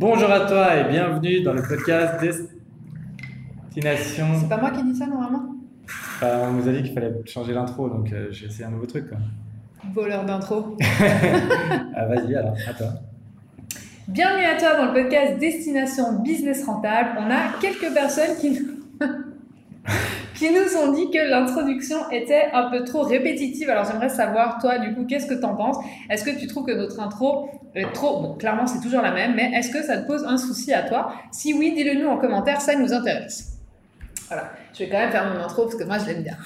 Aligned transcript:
Bonjour 0.00 0.30
à 0.30 0.46
toi 0.46 0.76
et 0.76 0.88
bienvenue 0.88 1.42
dans 1.42 1.52
le 1.52 1.60
podcast 1.60 2.18
Destination. 2.22 4.28
C'est 4.40 4.48
pas 4.48 4.56
moi 4.56 4.70
qui 4.70 4.82
dis 4.82 4.96
ça 4.96 5.06
normalement 5.06 5.56
on 6.22 6.52
nous 6.52 6.66
a 6.66 6.72
dit 6.72 6.84
qu'il 6.84 6.94
fallait 6.94 7.12
changer 7.26 7.52
l'intro, 7.52 7.90
donc 7.90 8.10
euh, 8.10 8.28
j'ai 8.30 8.46
essayé 8.46 8.64
un 8.64 8.70
nouveau 8.70 8.86
truc. 8.86 9.10
Quoi. 9.10 9.18
Voleur 9.92 10.24
d'intro. 10.24 10.78
Ah, 11.94 12.06
vas-y 12.06 12.34
alors, 12.34 12.56
à 12.66 12.72
toi. 12.72 12.86
Bienvenue 14.08 14.46
à 14.46 14.56
toi 14.56 14.78
dans 14.78 14.86
le 14.86 15.02
podcast 15.02 15.38
Destination 15.38 16.22
Business 16.22 16.64
Rentable. 16.64 17.18
On 17.18 17.30
a 17.30 17.60
quelques 17.60 17.92
personnes 17.92 18.38
qui, 18.40 18.58
qui 20.40 20.50
nous 20.50 20.74
ont 20.78 20.92
dit 20.94 21.10
que 21.10 21.18
l'introduction 21.18 22.08
était 22.10 22.48
un 22.54 22.70
peu 22.70 22.82
trop 22.84 23.02
répétitive. 23.02 23.68
Alors 23.68 23.84
j'aimerais 23.84 24.08
savoir, 24.08 24.58
toi, 24.58 24.78
du 24.78 24.94
coup, 24.94 25.04
qu'est-ce 25.04 25.26
que 25.26 25.34
tu 25.34 25.44
en 25.44 25.54
penses? 25.54 25.76
Est-ce 26.08 26.24
que 26.24 26.30
tu 26.30 26.46
trouves 26.46 26.64
que 26.64 26.72
notre 26.72 26.98
intro 26.98 27.50
est 27.74 27.92
trop... 27.92 28.22
Bon, 28.22 28.34
clairement, 28.36 28.66
c'est 28.66 28.80
toujours 28.80 29.02
la 29.02 29.12
même, 29.12 29.34
mais 29.34 29.52
est-ce 29.54 29.70
que 29.70 29.82
ça 29.82 29.98
te 29.98 30.06
pose 30.06 30.24
un 30.24 30.38
souci 30.38 30.72
à 30.72 30.80
toi? 30.80 31.12
Si 31.30 31.52
oui, 31.52 31.74
dis-le 31.74 31.92
nous 32.02 32.08
en 32.08 32.16
commentaire, 32.16 32.62
ça 32.62 32.74
nous 32.74 32.90
intéresse. 32.90 33.58
Voilà, 34.28 34.50
je 34.72 34.78
vais 34.78 34.88
quand 34.88 34.96
même 34.96 35.10
faire 35.10 35.30
mon 35.30 35.44
intro 35.44 35.64
parce 35.64 35.76
que 35.76 35.84
moi, 35.84 35.98
je 35.98 36.06
l'aime 36.06 36.22
bien. 36.22 36.38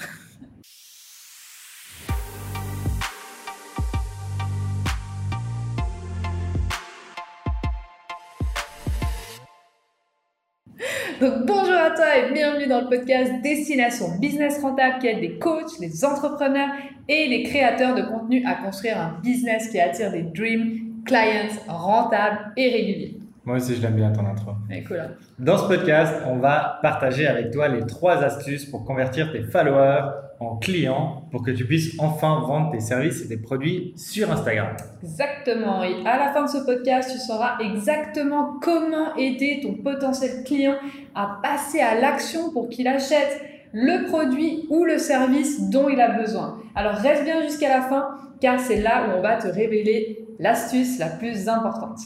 Donc 11.21 11.45
bonjour 11.45 11.73
à 11.73 11.91
toi 11.91 12.05
et 12.17 12.33
bienvenue 12.33 12.67
dans 12.67 12.81
le 12.81 12.87
podcast 12.87 13.31
Destination 13.41 14.17
Business 14.19 14.61
Rentable 14.61 14.99
qui 14.99 15.07
aide 15.07 15.21
des 15.21 15.37
coachs, 15.39 15.79
les 15.79 16.03
entrepreneurs 16.03 16.69
et 17.07 17.27
les 17.27 17.43
créateurs 17.43 17.95
de 17.95 18.01
contenu 18.01 18.43
à 18.45 18.55
construire 18.55 18.97
un 18.99 19.19
business 19.23 19.69
qui 19.69 19.79
attire 19.79 20.11
des 20.11 20.23
dream 20.23 21.03
clients 21.05 21.49
rentables 21.67 22.51
et 22.57 22.69
réguliers. 22.69 23.17
Moi 23.45 23.57
aussi, 23.57 23.75
je 23.75 23.81
l'aime 23.81 23.95
bien 23.95 24.11
ton 24.11 24.25
intro. 24.25 24.51
Et 24.71 24.83
cool. 24.83 24.99
hein. 24.99 25.11
Dans 25.37 25.57
ce 25.57 25.67
podcast, 25.67 26.15
on 26.27 26.37
va 26.37 26.79
partager 26.81 27.27
avec 27.27 27.51
toi 27.51 27.67
les 27.67 27.85
trois 27.85 28.23
astuces 28.23 28.65
pour 28.65 28.83
convertir 28.83 29.31
tes 29.31 29.43
followers 29.43 30.09
en 30.39 30.57
clients 30.57 31.23
pour 31.31 31.43
que 31.43 31.51
tu 31.51 31.65
puisses 31.65 31.95
enfin 31.99 32.41
vendre 32.45 32.71
tes 32.71 32.79
services 32.79 33.21
et 33.23 33.27
tes 33.27 33.37
produits 33.37 33.93
sur 33.95 34.31
Instagram. 34.31 34.75
Exactement. 35.03 35.83
Et 35.83 36.05
à 36.05 36.17
la 36.17 36.33
fin 36.33 36.43
de 36.43 36.49
ce 36.49 36.65
podcast, 36.65 37.09
tu 37.11 37.19
sauras 37.19 37.57
exactement 37.59 38.57
comment 38.61 39.15
aider 39.15 39.61
ton 39.63 39.73
potentiel 39.75 40.43
client 40.43 40.75
à 41.13 41.39
passer 41.41 41.79
à 41.79 41.99
l'action 41.99 42.51
pour 42.51 42.69
qu'il 42.69 42.87
achète 42.87 43.41
le 43.71 44.07
produit 44.07 44.65
ou 44.69 44.85
le 44.85 44.97
service 44.97 45.69
dont 45.69 45.89
il 45.89 45.99
a 45.99 46.09
besoin. 46.09 46.59
Alors 46.75 46.95
reste 46.95 47.23
bien 47.23 47.41
jusqu'à 47.43 47.69
la 47.69 47.81
fin 47.81 48.09
car 48.39 48.59
c'est 48.59 48.81
là 48.81 49.07
où 49.07 49.17
on 49.17 49.21
va 49.21 49.35
te 49.35 49.47
révéler 49.47 50.25
l'astuce 50.39 50.99
la 50.99 51.07
plus 51.07 51.47
importante. 51.47 51.99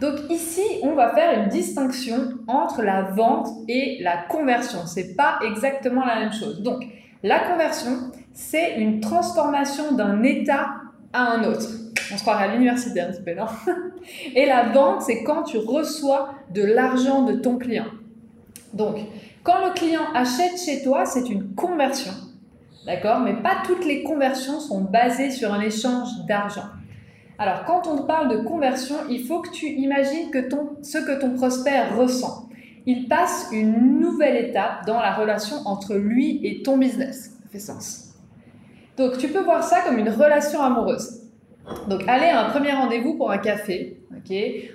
Donc 0.00 0.14
ici, 0.28 0.62
on 0.82 0.92
va 0.92 1.14
faire 1.14 1.40
une 1.40 1.48
distinction 1.48 2.16
entre 2.46 2.82
la 2.82 3.02
vente 3.02 3.48
et 3.68 3.98
la 4.02 4.18
conversion. 4.28 4.80
C'est 4.86 5.16
pas 5.16 5.38
exactement 5.44 6.04
la 6.04 6.20
même 6.20 6.32
chose. 6.32 6.62
Donc 6.62 6.84
la 7.26 7.40
conversion, 7.40 8.12
c'est 8.32 8.76
une 8.76 9.00
transformation 9.00 9.92
d'un 9.92 10.22
état 10.22 10.76
à 11.12 11.32
un 11.32 11.42
autre. 11.42 11.66
On 12.12 12.16
se 12.16 12.22
croirait 12.22 12.44
à 12.44 12.52
l'université 12.52 13.00
un 13.00 13.10
petit 13.10 13.22
peu, 13.22 13.34
non? 13.34 13.46
Et 14.36 14.46
la 14.46 14.68
vente, 14.68 15.02
c'est 15.02 15.24
quand 15.24 15.42
tu 15.42 15.56
reçois 15.58 16.34
de 16.54 16.62
l'argent 16.62 17.22
de 17.22 17.32
ton 17.32 17.58
client. 17.58 17.86
Donc, 18.74 18.98
quand 19.42 19.66
le 19.66 19.74
client 19.74 20.02
achète 20.14 20.56
chez 20.64 20.84
toi, 20.84 21.04
c'est 21.04 21.28
une 21.28 21.52
conversion. 21.56 22.12
D'accord? 22.86 23.18
Mais 23.18 23.34
pas 23.34 23.56
toutes 23.64 23.84
les 23.84 24.04
conversions 24.04 24.60
sont 24.60 24.82
basées 24.82 25.32
sur 25.32 25.52
un 25.52 25.60
échange 25.60 26.08
d'argent. 26.28 26.66
Alors, 27.38 27.64
quand 27.64 27.88
on 27.88 28.04
parle 28.04 28.28
de 28.28 28.36
conversion, 28.44 28.96
il 29.10 29.26
faut 29.26 29.40
que 29.40 29.50
tu 29.50 29.66
imagines 29.66 30.30
que 30.30 30.48
ce 30.82 30.98
que 30.98 31.20
ton 31.20 31.34
prospect 31.34 31.88
ressent. 31.88 32.45
Il 32.86 33.08
passe 33.08 33.48
une 33.52 34.00
nouvelle 34.00 34.36
étape 34.36 34.86
dans 34.86 35.00
la 35.00 35.12
relation 35.12 35.56
entre 35.66 35.94
lui 35.94 36.40
et 36.46 36.62
ton 36.62 36.78
business. 36.78 37.36
Ça 37.42 37.48
fait 37.50 37.58
sens. 37.58 38.14
Donc, 38.96 39.18
tu 39.18 39.28
peux 39.28 39.42
voir 39.42 39.62
ça 39.62 39.80
comme 39.82 39.98
une 39.98 40.08
relation 40.08 40.62
amoureuse. 40.62 41.22
Donc, 41.88 42.02
aller 42.06 42.26
à 42.26 42.46
un 42.46 42.50
premier 42.50 42.72
rendez-vous 42.72 43.16
pour 43.16 43.30
un 43.30 43.38
café, 43.38 43.98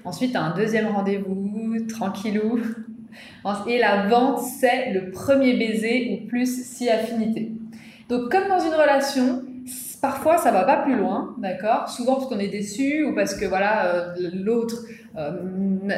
Ensuite, 0.06 0.36
à 0.36 0.44
un 0.44 0.56
deuxième 0.56 0.88
rendez-vous, 0.88 1.78
tranquillou. 1.90 2.60
Et 3.68 3.80
la 3.80 4.08
vente, 4.08 4.40
c'est 4.40 4.92
le 4.92 5.12
premier 5.12 5.58
baiser 5.58 6.12
ou 6.14 6.28
plus 6.28 6.64
si 6.64 6.90
affinité. 6.90 7.52
Donc, 8.08 8.32
comme 8.32 8.48
dans 8.48 8.60
une 8.60 8.74
relation, 8.74 9.44
parfois 10.02 10.38
ça 10.38 10.52
va 10.52 10.64
pas 10.64 10.78
plus 10.78 10.96
loin, 10.96 11.36
d'accord? 11.38 11.88
Souvent 11.90 12.16
parce 12.16 12.28
qu'on 12.28 12.40
est 12.40 12.48
déçu 12.48 13.04
ou 13.04 13.16
parce 13.16 13.36
que 13.36 13.46
voilà 13.46 13.86
euh, 13.86 14.16
l'autre 14.34 14.84
euh, 15.18 15.32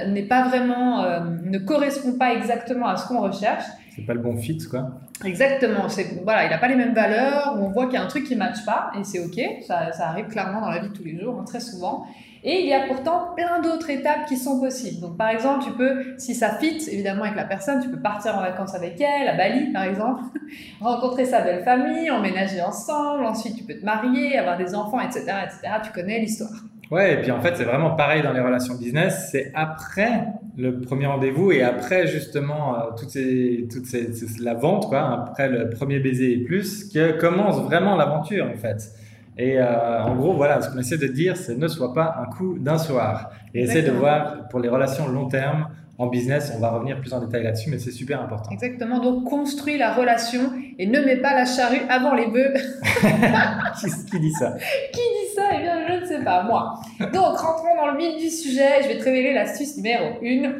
n'est 0.07 0.27
pas 0.27 0.47
vraiment, 0.47 1.03
euh, 1.03 1.19
ne 1.43 1.57
correspond 1.59 2.17
pas 2.17 2.33
exactement 2.33 2.87
à 2.87 2.97
ce 2.97 3.07
qu'on 3.07 3.21
recherche. 3.21 3.65
C'est 3.95 4.01
pas 4.01 4.13
le 4.13 4.21
bon 4.21 4.35
fit, 4.37 4.57
quoi. 4.69 4.89
Exactement. 5.23 5.87
C'est 5.87 6.23
voilà, 6.23 6.45
il 6.45 6.49
n'a 6.49 6.57
pas 6.57 6.67
les 6.67 6.75
mêmes 6.75 6.95
valeurs. 6.95 7.55
On 7.59 7.69
voit 7.69 7.85
qu'il 7.85 7.93
y 7.93 7.97
a 7.97 8.03
un 8.03 8.07
truc 8.07 8.23
qui 8.23 8.35
matche 8.35 8.65
pas 8.65 8.91
et 8.99 9.03
c'est 9.03 9.19
ok. 9.19 9.63
Ça, 9.67 9.91
ça, 9.91 10.07
arrive 10.07 10.27
clairement 10.27 10.61
dans 10.61 10.69
la 10.69 10.79
vie 10.79 10.89
de 10.89 10.93
tous 10.93 11.03
les 11.03 11.19
jours, 11.19 11.37
hein, 11.39 11.43
très 11.45 11.59
souvent. 11.59 12.05
Et 12.43 12.61
il 12.61 12.67
y 12.67 12.73
a 12.73 12.87
pourtant 12.87 13.33
plein 13.35 13.61
d'autres 13.61 13.89
étapes 13.89 14.25
qui 14.27 14.35
sont 14.35 14.59
possibles. 14.59 14.99
Donc, 14.99 15.15
par 15.15 15.29
exemple, 15.29 15.63
tu 15.63 15.71
peux, 15.71 16.15
si 16.17 16.35
ça 16.35 16.49
fit 16.57 16.77
évidemment 16.91 17.23
avec 17.23 17.35
la 17.35 17.45
personne, 17.45 17.81
tu 17.81 17.89
peux 17.89 18.01
partir 18.01 18.35
en 18.35 18.41
vacances 18.41 18.75
avec 18.75 18.99
elle, 18.99 19.29
à 19.29 19.35
Bali 19.35 19.71
par 19.71 19.83
exemple, 19.83 20.23
rencontrer 20.81 21.25
sa 21.25 21.41
belle 21.41 21.63
famille, 21.63 22.11
emménager 22.11 22.61
ensemble, 22.61 23.25
ensuite 23.25 23.55
tu 23.55 23.63
peux 23.63 23.75
te 23.75 23.85
marier, 23.85 24.37
avoir 24.37 24.57
des 24.57 24.75
enfants, 24.75 24.99
etc. 24.99 25.23
etc. 25.45 25.73
Tu 25.83 25.91
connais 25.91 26.19
l'histoire. 26.19 26.51
Ouais, 26.91 27.13
et 27.13 27.21
puis 27.21 27.31
en 27.31 27.41
fait, 27.41 27.55
c'est 27.55 27.63
vraiment 27.63 27.91
pareil 27.91 28.21
dans 28.23 28.33
les 28.33 28.41
relations 28.41 28.75
business. 28.75 29.29
C'est 29.31 29.51
après 29.55 30.25
le 30.57 30.81
premier 30.81 31.07
rendez-vous 31.07 31.51
et 31.51 31.63
après 31.63 32.07
justement 32.07 32.75
euh, 32.75 32.91
toutes 32.97 33.09
ces, 33.09 33.67
toutes 33.71 33.85
ces, 33.85 34.11
la 34.39 34.53
vente, 34.53 34.87
quoi, 34.87 35.11
après 35.11 35.49
le 35.49 35.69
premier 35.69 35.99
baiser 35.99 36.33
et 36.33 36.37
plus, 36.37 36.89
que 36.89 37.17
commence 37.19 37.61
vraiment 37.61 37.95
l'aventure 37.95 38.45
en 38.45 38.57
fait. 38.57 38.91
Et 39.37 39.59
euh, 39.59 40.03
en 40.03 40.15
gros, 40.15 40.33
voilà, 40.33 40.61
ce 40.61 40.69
qu'on 40.69 40.77
essaie 40.77 40.97
de 40.97 41.07
dire, 41.07 41.37
c'est 41.37 41.57
ne 41.57 41.67
sois 41.67 41.93
pas 41.93 42.17
un 42.21 42.25
coup 42.25 42.59
d'un 42.59 42.77
soir. 42.77 43.31
Et 43.55 43.63
essaie 43.63 43.81
de 43.81 43.91
voir 43.91 44.47
pour 44.49 44.59
les 44.59 44.69
relations 44.69 45.07
long 45.07 45.27
terme, 45.27 45.67
en 45.99 46.07
business, 46.07 46.51
on 46.55 46.59
va 46.59 46.71
revenir 46.71 46.99
plus 46.99 47.13
en 47.13 47.19
détail 47.23 47.43
là-dessus, 47.43 47.69
mais 47.69 47.77
c'est 47.77 47.91
super 47.91 48.21
important. 48.21 48.49
Exactement, 48.51 48.99
donc 48.99 49.25
construis 49.25 49.77
la 49.77 49.93
relation 49.93 50.51
et 50.79 50.87
ne 50.87 50.99
mets 50.99 51.17
pas 51.17 51.35
la 51.35 51.45
charrue 51.45 51.81
avant 51.87 52.15
les 52.15 52.27
bœufs. 52.27 52.53
qui, 53.79 54.05
qui, 54.09 54.19
dit 54.19 54.31
ça? 54.31 54.55
Qui 54.91 54.99
dit 54.99 55.35
ça 55.35 55.43
Eh 55.53 55.61
bien, 55.61 55.87
je 55.87 56.01
ne 56.01 56.02
sais 56.17 56.23
pas, 56.23 56.43
moi. 56.43 56.79
Donc, 56.99 57.37
rentrons 57.37 57.75
dans 57.75 57.91
le 57.91 57.97
vif 57.97 58.17
du 58.17 58.29
sujet. 58.29 58.83
Je 58.83 58.87
vais 58.87 58.97
te 58.97 59.03
révéler 59.03 59.33
l'astuce 59.33 59.77
numéro 59.77 60.17
1. 60.23 60.51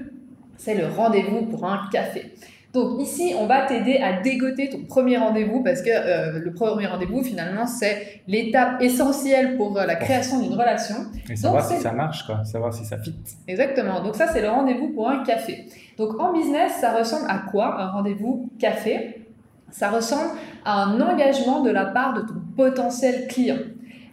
C'est 0.58 0.75
le 0.75 0.88
rendez-vous 0.88 1.46
pour 1.47 1.66
un 1.66 1.90
café. 1.91 2.34
Donc 2.74 3.00
ici, 3.00 3.36
on 3.38 3.46
va 3.46 3.68
t'aider 3.68 3.97
à 3.97 4.19
dégoter 4.19 4.68
ton 4.68 4.84
premier 4.84 5.18
rendez-vous 5.18 5.62
parce 5.62 5.84
que 5.84 5.92
euh, 5.92 6.40
le 6.40 6.53
premier 6.53 6.88
rendez-vous, 6.88 7.24
finalement, 7.24 7.68
c'est 7.68 8.22
l'étape 8.28 8.81
essentielle 8.81 9.58
pour 9.58 9.78
euh, 9.78 9.86
la 9.86 9.96
création 9.96 10.40
d'une 10.42 10.53
relation. 10.53 10.96
Et 11.30 11.36
savoir 11.36 11.62
Donc, 11.62 11.78
si 11.78 11.84
ça 11.84 11.92
marche, 11.92 12.25
quoi. 12.25 12.44
Savoir 12.44 12.74
si 12.74 12.84
ça 12.84 12.97
fit. 12.97 13.13
Exactement. 13.47 14.02
Donc 14.02 14.16
ça, 14.16 14.25
c'est 14.28 14.42
le 14.42 14.50
rendez-vous 14.50 14.90
pour 14.90 15.08
un 15.08 15.24
café. 15.24 15.66
Donc 15.97 16.19
en 16.19 16.34
business, 16.34 16.72
ça 16.81 16.97
ressemble 16.97 17.30
à 17.30 17.44
quoi 17.52 17.80
un 17.80 17.92
rendez-vous 17.92 18.50
café? 18.58 19.28
Ça 19.69 19.92
ressemble 19.92 20.31
à 20.66 20.86
un 20.86 21.00
engagement 21.00 21.62
de 21.62 21.69
la 21.69 21.86
part 21.86 22.16
de 22.16 22.22
ton 22.22 22.42
potentiel 22.58 23.28
client. 23.28 23.58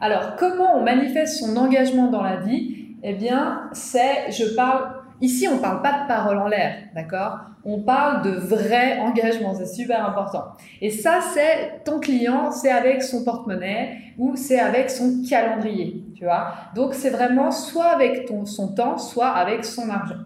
Alors, 0.01 0.37
comment 0.37 0.77
on 0.77 0.83
manifeste 0.83 1.39
son 1.39 1.57
engagement 1.57 2.11
dans 2.11 2.23
la 2.23 2.37
vie? 2.37 2.97
Eh 3.03 3.15
bien, 3.15 3.69
c'est, 3.73 4.31
je 4.31 4.55
parle 4.55 5.01
Ici, 5.23 5.47
on 5.49 5.57
ne 5.57 5.61
parle 5.61 5.83
pas 5.83 6.03
de 6.03 6.09
paroles 6.09 6.39
en 6.39 6.49
l'air, 6.49 6.77
d'accord? 6.95 7.41
On 7.63 7.81
parle 7.81 8.23
de 8.23 8.31
vrai 8.31 9.01
engagement, 9.01 9.55
c'est 9.55 9.67
super 9.67 10.07
important. 10.09 10.45
Et 10.81 10.89
ça, 10.89 11.19
c'est 11.35 11.85
ton 11.85 12.01
client, 12.01 12.51
c'est 12.51 12.71
avec 12.71 13.03
son 13.03 13.23
porte-monnaie 13.23 13.99
ou 14.17 14.35
c'est 14.35 14.59
avec 14.59 14.89
son 14.89 15.23
calendrier, 15.29 16.03
tu 16.17 16.25
vois? 16.25 16.55
Donc, 16.75 16.95
c'est 16.95 17.11
vraiment 17.11 17.51
soit 17.51 17.89
avec 17.89 18.25
ton, 18.25 18.47
son 18.47 18.69
temps, 18.75 18.97
soit 18.97 19.29
avec 19.29 19.67
son 19.67 19.91
argent. 19.91 20.25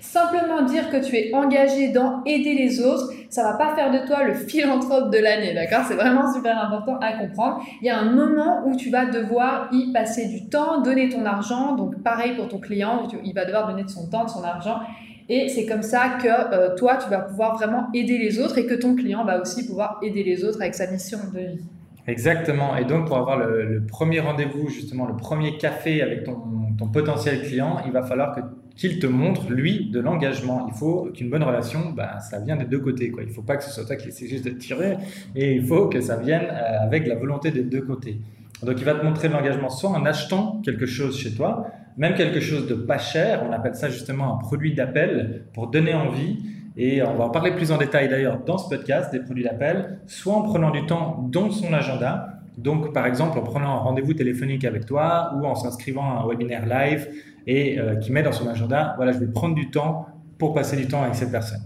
Simplement 0.00 0.62
dire 0.62 0.90
que 0.90 1.04
tu 1.04 1.16
es 1.16 1.34
engagé 1.34 1.88
dans 1.88 2.22
aider 2.24 2.54
les 2.54 2.80
autres, 2.80 3.12
ça 3.28 3.42
va 3.42 3.54
pas 3.54 3.74
faire 3.74 3.90
de 3.90 4.06
toi 4.06 4.24
le 4.24 4.34
philanthrope 4.34 5.12
de 5.12 5.18
l'année, 5.18 5.52
d'accord? 5.54 5.84
C'est 5.86 5.94
vraiment 5.94 6.32
super 6.32 6.58
important 6.58 6.98
à 7.00 7.12
comprendre. 7.12 7.62
Il 7.82 7.86
y 7.86 7.90
a 7.90 7.98
un 7.98 8.10
moment 8.12 8.62
où 8.66 8.76
tu 8.76 8.90
vas 8.90 9.06
devoir 9.06 9.68
y 9.72 9.92
passer 9.92 10.28
du 10.28 10.48
temps, 10.48 10.80
donner 10.80 11.08
ton 11.08 11.24
argent. 11.26 11.74
Donc 11.74 12.02
pareil 12.02 12.34
pour 12.36 12.48
ton 12.48 12.58
client, 12.58 13.08
il 13.24 13.34
va 13.34 13.44
devoir 13.44 13.68
donner 13.68 13.84
de 13.84 13.90
son 13.90 14.08
temps, 14.08 14.24
de 14.24 14.30
son 14.30 14.44
argent. 14.44 14.80
Et 15.28 15.48
c'est 15.48 15.66
comme 15.66 15.82
ça 15.82 16.18
que 16.22 16.28
euh, 16.28 16.74
toi, 16.76 16.96
tu 16.96 17.10
vas 17.10 17.18
pouvoir 17.18 17.56
vraiment 17.56 17.88
aider 17.92 18.16
les 18.16 18.38
autres 18.38 18.58
et 18.58 18.66
que 18.66 18.74
ton 18.74 18.94
client 18.94 19.24
va 19.24 19.40
aussi 19.40 19.66
pouvoir 19.66 19.98
aider 20.02 20.22
les 20.22 20.44
autres 20.44 20.60
avec 20.60 20.74
sa 20.74 20.90
mission 20.90 21.18
de 21.34 21.38
vie. 21.40 21.60
Exactement. 22.06 22.76
Et 22.76 22.84
donc, 22.84 23.08
pour 23.08 23.16
avoir 23.16 23.36
le, 23.36 23.64
le 23.64 23.86
premier 23.86 24.20
rendez-vous, 24.20 24.68
justement, 24.68 25.04
le 25.06 25.16
premier 25.16 25.58
café 25.58 26.00
avec 26.00 26.22
ton, 26.22 26.36
ton 26.78 26.86
potentiel 26.86 27.42
client, 27.42 27.78
il 27.84 27.90
va 27.90 28.04
falloir 28.04 28.36
que 28.36 28.40
qu'il 28.76 28.98
te 28.98 29.06
montre, 29.06 29.50
lui, 29.50 29.90
de 29.90 30.00
l'engagement. 30.00 30.68
Il 30.68 30.74
faut 30.74 31.10
qu'une 31.14 31.30
bonne 31.30 31.42
relation, 31.42 31.90
bah, 31.96 32.20
ça 32.20 32.38
vient 32.38 32.56
des 32.56 32.66
deux 32.66 32.78
côtés. 32.78 33.10
Quoi. 33.10 33.22
Il 33.22 33.30
ne 33.30 33.32
faut 33.32 33.42
pas 33.42 33.56
que 33.56 33.64
ce 33.64 33.70
soit 33.70 33.84
toi 33.84 33.96
qui 33.96 34.08
essaie 34.08 34.26
juste 34.26 34.44
de 34.44 34.50
tirer, 34.50 34.96
et 35.34 35.54
il 35.54 35.66
faut 35.66 35.88
que 35.88 36.00
ça 36.00 36.16
vienne 36.16 36.46
euh, 36.50 36.82
avec 36.82 37.06
la 37.06 37.14
volonté 37.14 37.50
des 37.50 37.62
deux 37.62 37.80
côtés. 37.80 38.20
Donc, 38.62 38.76
il 38.78 38.84
va 38.84 38.94
te 38.94 39.04
montrer 39.04 39.28
de 39.28 39.32
l'engagement 39.32 39.70
soit 39.70 39.90
en 39.90 40.04
achetant 40.04 40.60
quelque 40.64 40.86
chose 40.86 41.18
chez 41.18 41.34
toi, 41.34 41.66
même 41.96 42.14
quelque 42.14 42.40
chose 42.40 42.66
de 42.66 42.74
pas 42.74 42.98
cher, 42.98 43.42
on 43.48 43.52
appelle 43.52 43.74
ça 43.74 43.88
justement 43.88 44.34
un 44.34 44.38
produit 44.38 44.74
d'appel 44.74 45.46
pour 45.54 45.68
donner 45.68 45.94
envie. 45.94 46.38
Et 46.78 47.02
on 47.02 47.14
va 47.14 47.24
en 47.24 47.30
parler 47.30 47.52
plus 47.52 47.72
en 47.72 47.78
détail 47.78 48.10
d'ailleurs 48.10 48.40
dans 48.44 48.58
ce 48.58 48.68
podcast 48.68 49.10
des 49.10 49.20
produits 49.20 49.44
d'appel, 49.44 49.98
soit 50.06 50.34
en 50.34 50.42
prenant 50.42 50.70
du 50.70 50.84
temps 50.84 51.26
dans 51.32 51.50
son 51.50 51.72
agenda, 51.72 52.36
donc 52.58 52.92
par 52.92 53.06
exemple 53.06 53.38
en 53.38 53.42
prenant 53.42 53.70
un 53.70 53.78
rendez-vous 53.78 54.12
téléphonique 54.12 54.64
avec 54.66 54.84
toi 54.84 55.32
ou 55.36 55.46
en 55.46 55.54
s'inscrivant 55.54 56.02
à 56.02 56.22
un 56.22 56.28
webinaire 56.28 56.66
live 56.66 57.08
et 57.46 57.78
euh, 57.78 57.96
qui 57.96 58.12
met 58.12 58.22
dans 58.22 58.32
son 58.32 58.48
agenda, 58.48 58.94
voilà, 58.96 59.12
je 59.12 59.18
vais 59.18 59.26
prendre 59.26 59.54
du 59.54 59.70
temps 59.70 60.06
pour 60.38 60.54
passer 60.54 60.76
du 60.76 60.88
temps 60.88 61.02
avec 61.02 61.14
cette 61.14 61.30
personne. 61.30 61.62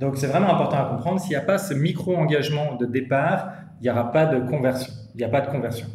Donc 0.00 0.16
c'est 0.16 0.26
vraiment 0.26 0.52
important 0.54 0.76
à 0.76 0.84
comprendre, 0.84 1.20
s'il 1.20 1.30
n'y 1.30 1.36
a 1.36 1.40
pas 1.40 1.58
ce 1.58 1.74
micro-engagement 1.74 2.76
de 2.76 2.86
départ, 2.86 3.52
il 3.80 3.84
n'y 3.84 3.90
aura 3.90 4.10
pas 4.10 4.26
de 4.26 4.40
conversion. 4.40 4.92
Il 5.14 5.18
n'y 5.18 5.24
a 5.24 5.28
pas 5.28 5.40
de 5.40 5.50
conversion. 5.50 5.86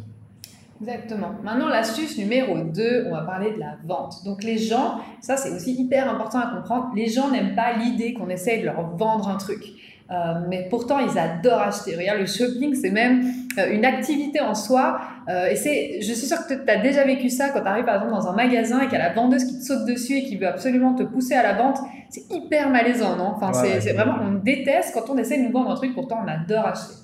Exactement. 0.80 1.32
Maintenant, 1.42 1.68
l'astuce 1.68 2.16
numéro 2.16 2.56
2, 2.58 3.06
on 3.08 3.10
va 3.10 3.22
parler 3.22 3.52
de 3.52 3.58
la 3.58 3.76
vente. 3.84 4.24
Donc 4.24 4.42
les 4.42 4.56
gens, 4.56 5.00
ça 5.20 5.36
c'est 5.36 5.50
aussi 5.50 5.74
hyper 5.74 6.10
important 6.10 6.38
à 6.38 6.54
comprendre, 6.56 6.90
les 6.96 7.06
gens 7.06 7.30
n'aiment 7.30 7.54
pas 7.54 7.74
l'idée 7.74 8.14
qu'on 8.14 8.30
essaye 8.30 8.60
de 8.60 8.66
leur 8.66 8.96
vendre 8.96 9.28
un 9.28 9.36
truc. 9.36 9.62
Euh, 10.10 10.40
mais 10.48 10.66
pourtant, 10.68 10.98
ils 10.98 11.18
adorent 11.18 11.60
acheter. 11.60 11.96
Regarde, 11.96 12.20
le 12.20 12.26
shopping, 12.26 12.74
c'est 12.74 12.90
même 12.90 13.22
une 13.56 13.84
activité 13.84 14.40
en 14.40 14.54
soi. 14.54 15.00
Euh, 15.28 15.48
et 15.48 15.56
c'est, 15.56 16.00
je 16.00 16.12
suis 16.12 16.26
sûre 16.26 16.46
que 16.46 16.54
tu 16.54 16.70
as 16.70 16.78
déjà 16.78 17.04
vécu 17.04 17.30
ça 17.30 17.50
quand 17.50 17.60
tu 17.60 17.66
arrives 17.66 17.84
par 17.84 17.96
exemple 17.96 18.12
dans 18.12 18.28
un 18.28 18.34
magasin 18.34 18.80
et 18.80 18.84
qu'il 18.84 18.98
y 18.98 19.00
a 19.00 19.08
la 19.08 19.14
vendeuse 19.14 19.44
qui 19.44 19.58
te 19.58 19.64
saute 19.64 19.84
dessus 19.86 20.18
et 20.18 20.24
qui 20.24 20.36
veut 20.36 20.48
absolument 20.48 20.94
te 20.94 21.02
pousser 21.02 21.34
à 21.34 21.42
la 21.42 21.54
vente. 21.54 21.78
C'est 22.08 22.30
hyper 22.30 22.70
malaisant, 22.70 23.16
non? 23.16 23.32
Enfin, 23.36 23.52
c'est, 23.52 23.92
vraiment, 23.92 24.16
on 24.22 24.34
déteste 24.34 24.94
quand 24.94 25.12
on 25.12 25.18
essaie 25.18 25.38
de 25.38 25.42
nous 25.42 25.52
vendre 25.52 25.70
un 25.70 25.76
truc, 25.76 25.94
pourtant 25.94 26.20
on 26.24 26.28
adore 26.28 26.66
acheter. 26.66 26.94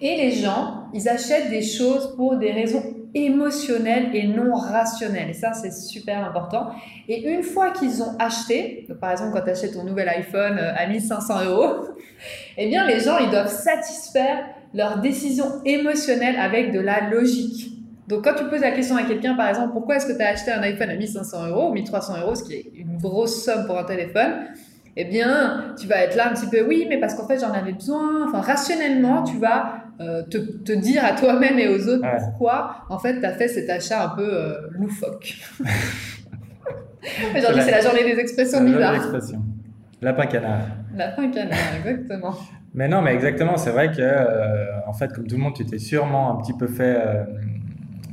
Et 0.00 0.16
les 0.16 0.30
gens, 0.30 0.84
ils 0.94 1.08
achètent 1.08 1.50
des 1.50 1.62
choses 1.62 2.14
pour 2.14 2.36
des 2.36 2.52
raisons 2.52 2.82
émotionnelles 3.14 4.14
et 4.14 4.28
non 4.28 4.54
rationnelles. 4.54 5.30
Et 5.30 5.34
ça, 5.34 5.52
c'est 5.54 5.72
super 5.72 6.24
important. 6.24 6.68
Et 7.08 7.28
une 7.28 7.42
fois 7.42 7.72
qu'ils 7.72 8.02
ont 8.02 8.16
acheté, 8.18 8.86
par 9.00 9.10
exemple, 9.10 9.32
quand 9.32 9.44
tu 9.44 9.50
achètes 9.50 9.72
ton 9.72 9.82
nouvel 9.82 10.08
iPhone 10.08 10.56
euh, 10.58 10.72
à 10.76 10.86
1500 10.86 11.44
euros, 11.46 11.88
eh 12.56 12.68
bien, 12.68 12.86
les 12.86 13.00
gens, 13.00 13.18
ils 13.18 13.30
doivent 13.30 13.50
satisfaire 13.50 14.44
leur 14.74 15.00
décision 15.00 15.46
émotionnelle 15.64 16.36
avec 16.36 16.72
de 16.72 16.80
la 16.80 17.08
logique. 17.10 17.72
Donc, 18.08 18.24
quand 18.24 18.34
tu 18.34 18.44
poses 18.44 18.60
la 18.60 18.70
question 18.70 18.96
à 18.96 19.02
quelqu'un, 19.02 19.34
par 19.34 19.48
exemple, 19.48 19.72
pourquoi 19.72 19.96
est-ce 19.96 20.06
que 20.06 20.16
tu 20.16 20.22
as 20.22 20.28
acheté 20.28 20.50
un 20.50 20.62
iPhone 20.62 20.88
à 20.88 20.96
1500 20.96 21.48
euros 21.48 21.70
ou 21.70 21.74
1300 21.74 22.20
euros, 22.22 22.34
ce 22.34 22.42
qui 22.42 22.54
est 22.54 22.72
une 22.74 22.96
grosse 22.96 23.44
somme 23.44 23.66
pour 23.66 23.78
un 23.78 23.84
téléphone, 23.84 24.46
eh 24.96 25.04
bien, 25.04 25.74
tu 25.78 25.86
vas 25.86 26.02
être 26.02 26.16
là 26.16 26.30
un 26.30 26.34
petit 26.34 26.46
peu, 26.46 26.66
oui, 26.66 26.86
mais 26.88 26.98
parce 26.98 27.14
qu'en 27.14 27.26
fait, 27.26 27.38
j'en 27.38 27.52
avais 27.52 27.72
besoin. 27.72 28.26
Enfin, 28.26 28.40
rationnellement, 28.40 29.22
tu 29.24 29.36
vas 29.36 29.84
euh, 30.00 30.22
te, 30.22 30.38
te, 30.38 30.72
dire 30.72 31.04
à 31.04 31.12
toi-même 31.12 31.58
et 31.58 31.68
aux 31.68 31.88
autres 31.88 32.06
pourquoi, 32.18 32.78
en 32.88 32.98
fait, 32.98 33.20
tu 33.20 33.26
as 33.26 33.32
fait 33.32 33.48
cet 33.48 33.68
achat 33.68 34.04
un 34.04 34.08
peu 34.16 34.28
euh, 34.28 34.54
loufoque. 34.70 35.36
Aujourd'hui, 37.36 37.62
c'est 37.62 37.70
la 37.70 37.80
journée 37.80 38.04
des 38.04 38.18
expressions 38.18 38.64
bizarres. 38.64 38.94
L'expression. 38.94 39.42
Lapin 40.00 40.26
canard. 40.98 41.10
Lapin 41.16 41.30
canard, 41.30 41.58
exactement. 41.78 42.34
mais 42.74 42.88
non, 42.88 43.02
mais 43.02 43.14
exactement, 43.14 43.56
c'est 43.56 43.70
vrai 43.70 43.90
que, 43.90 44.00
euh, 44.00 44.86
en 44.86 44.92
fait, 44.92 45.12
comme 45.12 45.26
tout 45.26 45.36
le 45.36 45.42
monde, 45.42 45.54
tu 45.54 45.64
t'es 45.64 45.78
sûrement 45.78 46.38
un 46.38 46.42
petit 46.42 46.52
peu 46.52 46.66
fait 46.66 46.96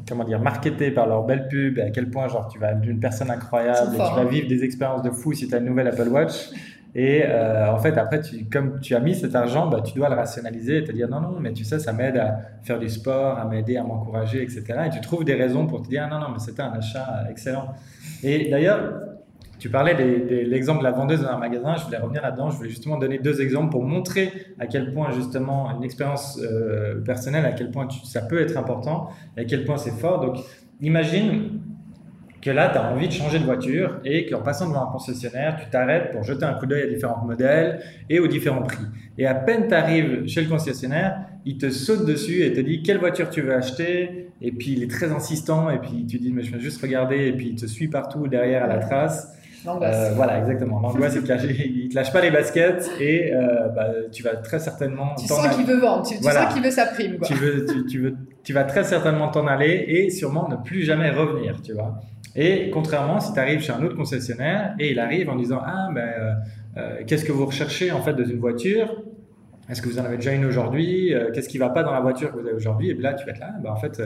comment 0.08 0.24
dire, 0.24 0.40
marketé 0.40 0.92
par 0.92 1.08
leur 1.08 1.24
belle 1.24 1.48
pub 1.48 1.78
et 1.80 1.82
à 1.82 1.90
quel 1.90 2.10
point 2.10 2.28
genre 2.28 2.48
tu 2.48 2.60
vas 2.60 2.72
être 2.72 2.86
une 2.86 3.00
personne 3.00 3.32
incroyable 3.32 3.90
et 3.94 3.98
tu 3.98 3.98
vas 3.98 4.16
hein. 4.18 4.26
vivre 4.26 4.48
des 4.48 4.64
expériences 4.64 5.02
de 5.02 5.10
fou 5.10 5.34
si 5.34 5.48
tu 5.48 5.56
as 5.56 5.58
une 5.58 5.66
nouvelle 5.66 5.88
Apple 5.88 6.08
Watch. 6.10 6.50
Et 6.98 7.24
euh, 7.26 7.74
en 7.74 7.78
fait, 7.78 7.98
après, 7.98 8.22
tu, 8.22 8.46
comme 8.46 8.80
tu 8.80 8.96
as 8.96 9.02
mis 9.02 9.16
cet 9.16 9.36
argent, 9.36 9.68
bah, 9.68 9.82
tu 9.82 9.94
dois 9.94 10.08
le 10.08 10.16
rationaliser 10.16 10.78
et 10.78 10.84
te 10.86 10.94
dire 10.94 11.10
non, 11.10 11.20
non, 11.20 11.40
mais 11.42 11.52
tu 11.52 11.66
sais, 11.66 11.78
ça 11.78 11.92
m'aide 11.92 12.16
à 12.16 12.38
faire 12.64 12.80
du 12.80 12.88
sport, 12.88 13.38
à 13.38 13.44
m'aider, 13.44 13.76
à 13.76 13.84
m'encourager, 13.84 14.42
etc. 14.42 14.64
Et 14.86 14.90
tu 14.90 15.02
trouves 15.02 15.26
des 15.26 15.34
raisons 15.34 15.68
pour 15.68 15.82
te 15.82 15.90
dire 15.90 16.08
non, 16.08 16.20
non, 16.20 16.28
mais 16.32 16.40
c'était 16.40 16.62
un 16.62 16.72
achat 16.72 17.26
excellent. 17.30 17.74
Et 18.24 18.50
d'ailleurs, 18.50 18.94
tu 19.60 19.70
parlais 19.70 19.96
de 19.96 20.50
l'exemple 20.50 20.80
de 20.80 20.84
la 20.84 20.92
vendeuse 20.92 21.22
dans 21.22 21.30
un 21.30 21.38
magasin, 21.38 21.76
je 21.78 21.86
voulais 21.86 21.98
revenir 21.98 22.22
là-dedans, 22.22 22.50
je 22.50 22.58
voulais 22.58 22.70
justement 22.70 22.98
donner 22.98 23.20
deux 23.20 23.42
exemples 23.42 23.72
pour 23.72 23.84
montrer 23.84 24.32
à 24.60 24.68
quel 24.68 24.94
point 24.94 25.12
justement 25.12 25.76
une 25.78 25.84
expérience 25.84 26.40
euh, 26.42 27.02
personnelle, 27.02 27.46
à 27.46 27.52
quel 27.54 27.72
point 27.72 27.88
ça 28.04 28.22
peut 28.22 28.40
être 28.40 28.58
important, 28.58 29.10
et 29.38 29.42
à 29.42 29.46
quel 29.46 29.66
point 29.66 29.78
c'est 29.78 29.98
fort. 29.98 30.20
Donc 30.20 30.38
imagine 30.82 31.62
que 32.46 32.52
là, 32.52 32.70
tu 32.70 32.78
as 32.78 32.92
envie 32.92 33.08
de 33.08 33.14
changer 33.14 33.40
de 33.40 33.44
voiture 33.44 34.00
et 34.06 34.28
qu'en 34.28 34.44
passant 34.44 34.70
devant 34.70 34.88
un 34.88 34.92
concessionnaire, 34.92 35.58
tu 35.60 35.68
t'arrêtes 35.72 36.12
pour 36.12 36.22
jeter 36.22 36.46
un 36.46 36.54
coup 36.54 36.68
d'œil 36.68 36.84
à 36.84 36.88
différents 36.94 37.26
modèles 37.26 37.80
et 38.08 38.20
aux 38.20 38.28
différents 38.28 38.62
prix. 38.62 38.84
Et 39.18 39.26
à 39.26 39.34
peine 39.34 39.68
tu 39.68 39.74
arrives 39.74 40.28
chez 40.28 40.44
le 40.44 40.50
concessionnaire, 40.50 41.22
il 41.44 41.58
te 41.58 41.72
saute 41.72 42.06
dessus 42.06 42.44
et 42.44 42.54
te 42.54 42.60
dit 42.60 42.84
quelle 42.84 43.00
voiture 43.00 43.32
tu 43.32 43.42
veux 43.42 43.56
acheter? 43.56 44.30
Et 44.42 44.52
puis 44.52 44.74
il 44.74 44.84
est 44.84 44.92
très 44.92 45.12
insistant 45.12 45.72
et 45.72 45.80
puis 45.80 46.06
tu 46.06 46.20
dis 46.20 46.32
mais 46.32 46.44
je 46.44 46.52
vais 46.52 46.60
juste 46.60 46.80
regarder 46.84 47.28
et 47.28 47.34
puis 47.34 47.48
il 47.48 47.56
te 47.56 47.66
suit 47.66 47.88
partout 47.88 48.28
derrière 48.28 48.64
à 48.64 48.68
la 48.68 48.78
trace. 48.78 49.36
Euh, 49.68 50.12
voilà, 50.16 50.40
exactement. 50.40 50.80
L'angoisse, 50.80 51.14
c'est 51.14 51.24
qu'il 51.24 51.90
te 51.90 51.96
lâche 51.96 52.12
pas 52.12 52.22
les 52.22 52.32
baskets 52.32 52.92
et 53.00 53.34
euh, 53.34 53.70
bah, 53.70 53.88
tu 54.12 54.24
vas 54.24 54.36
très 54.36 54.60
certainement. 54.60 55.16
Tu 55.16 55.28
sens 55.28 55.48
qu'il 55.56 55.66
veut 55.66 55.80
vendre, 55.80 56.06
tu, 56.06 56.16
sens 56.16 56.54
qu'il 56.54 56.64
veut 56.64 56.72
sa 56.72 56.86
prime. 56.86 57.18
Quoi. 57.18 57.28
Tu, 57.28 57.34
veux, 57.34 57.66
tu, 57.88 58.00
veux, 58.00 58.16
tu 58.44 58.54
vas 58.54 58.64
très 58.64 58.84
certainement 58.84 59.30
t'en 59.30 59.48
aller 59.48 59.86
et 59.88 60.10
sûrement 60.10 60.48
ne 60.50 60.56
plus 60.56 60.84
jamais 60.84 61.10
revenir, 61.10 61.62
tu 61.62 61.74
vois. 61.74 62.00
Et 62.36 62.70
contrairement, 62.70 63.20
si 63.20 63.34
tu 63.34 63.40
arrives 63.40 63.62
chez 63.62 63.72
un 63.72 63.82
autre 63.84 63.96
concessionnaire 63.96 64.76
et 64.80 64.92
il 64.92 65.00
arrive 65.00 65.30
en 65.30 65.36
disant 65.36 65.62
Ah, 65.66 65.90
ben, 65.94 66.10
euh, 66.78 66.98
qu'est-ce 67.08 67.26
que 67.26 67.32
vous 67.32 67.46
recherchez 67.46 67.92
en 67.92 68.02
fait 68.02 68.14
dans 68.14 68.26
une 68.26 68.40
voiture? 68.40 69.04
Est-ce 69.70 69.82
que 69.82 69.90
vous 69.90 70.00
en 70.00 70.06
avez 70.06 70.18
déjà 70.18 70.32
une 70.32 70.46
aujourd'hui? 70.46 71.14
Qu'est-ce 71.34 71.50
qui 71.50 71.58
va 71.58 71.70
pas 71.70 71.82
dans 71.82 71.94
la 71.94 72.02
voiture 72.02 72.32
que 72.32 72.40
vous 72.40 72.46
avez 72.46 72.56
aujourd'hui? 72.56 72.92
Et 72.92 72.94
bien 72.94 73.12
là, 73.12 73.16
tu 73.16 73.26
vas 73.26 73.32
être 73.32 73.40
là, 73.40 73.56
ben, 73.64 73.72
en 73.72 73.78
fait, 73.78 74.00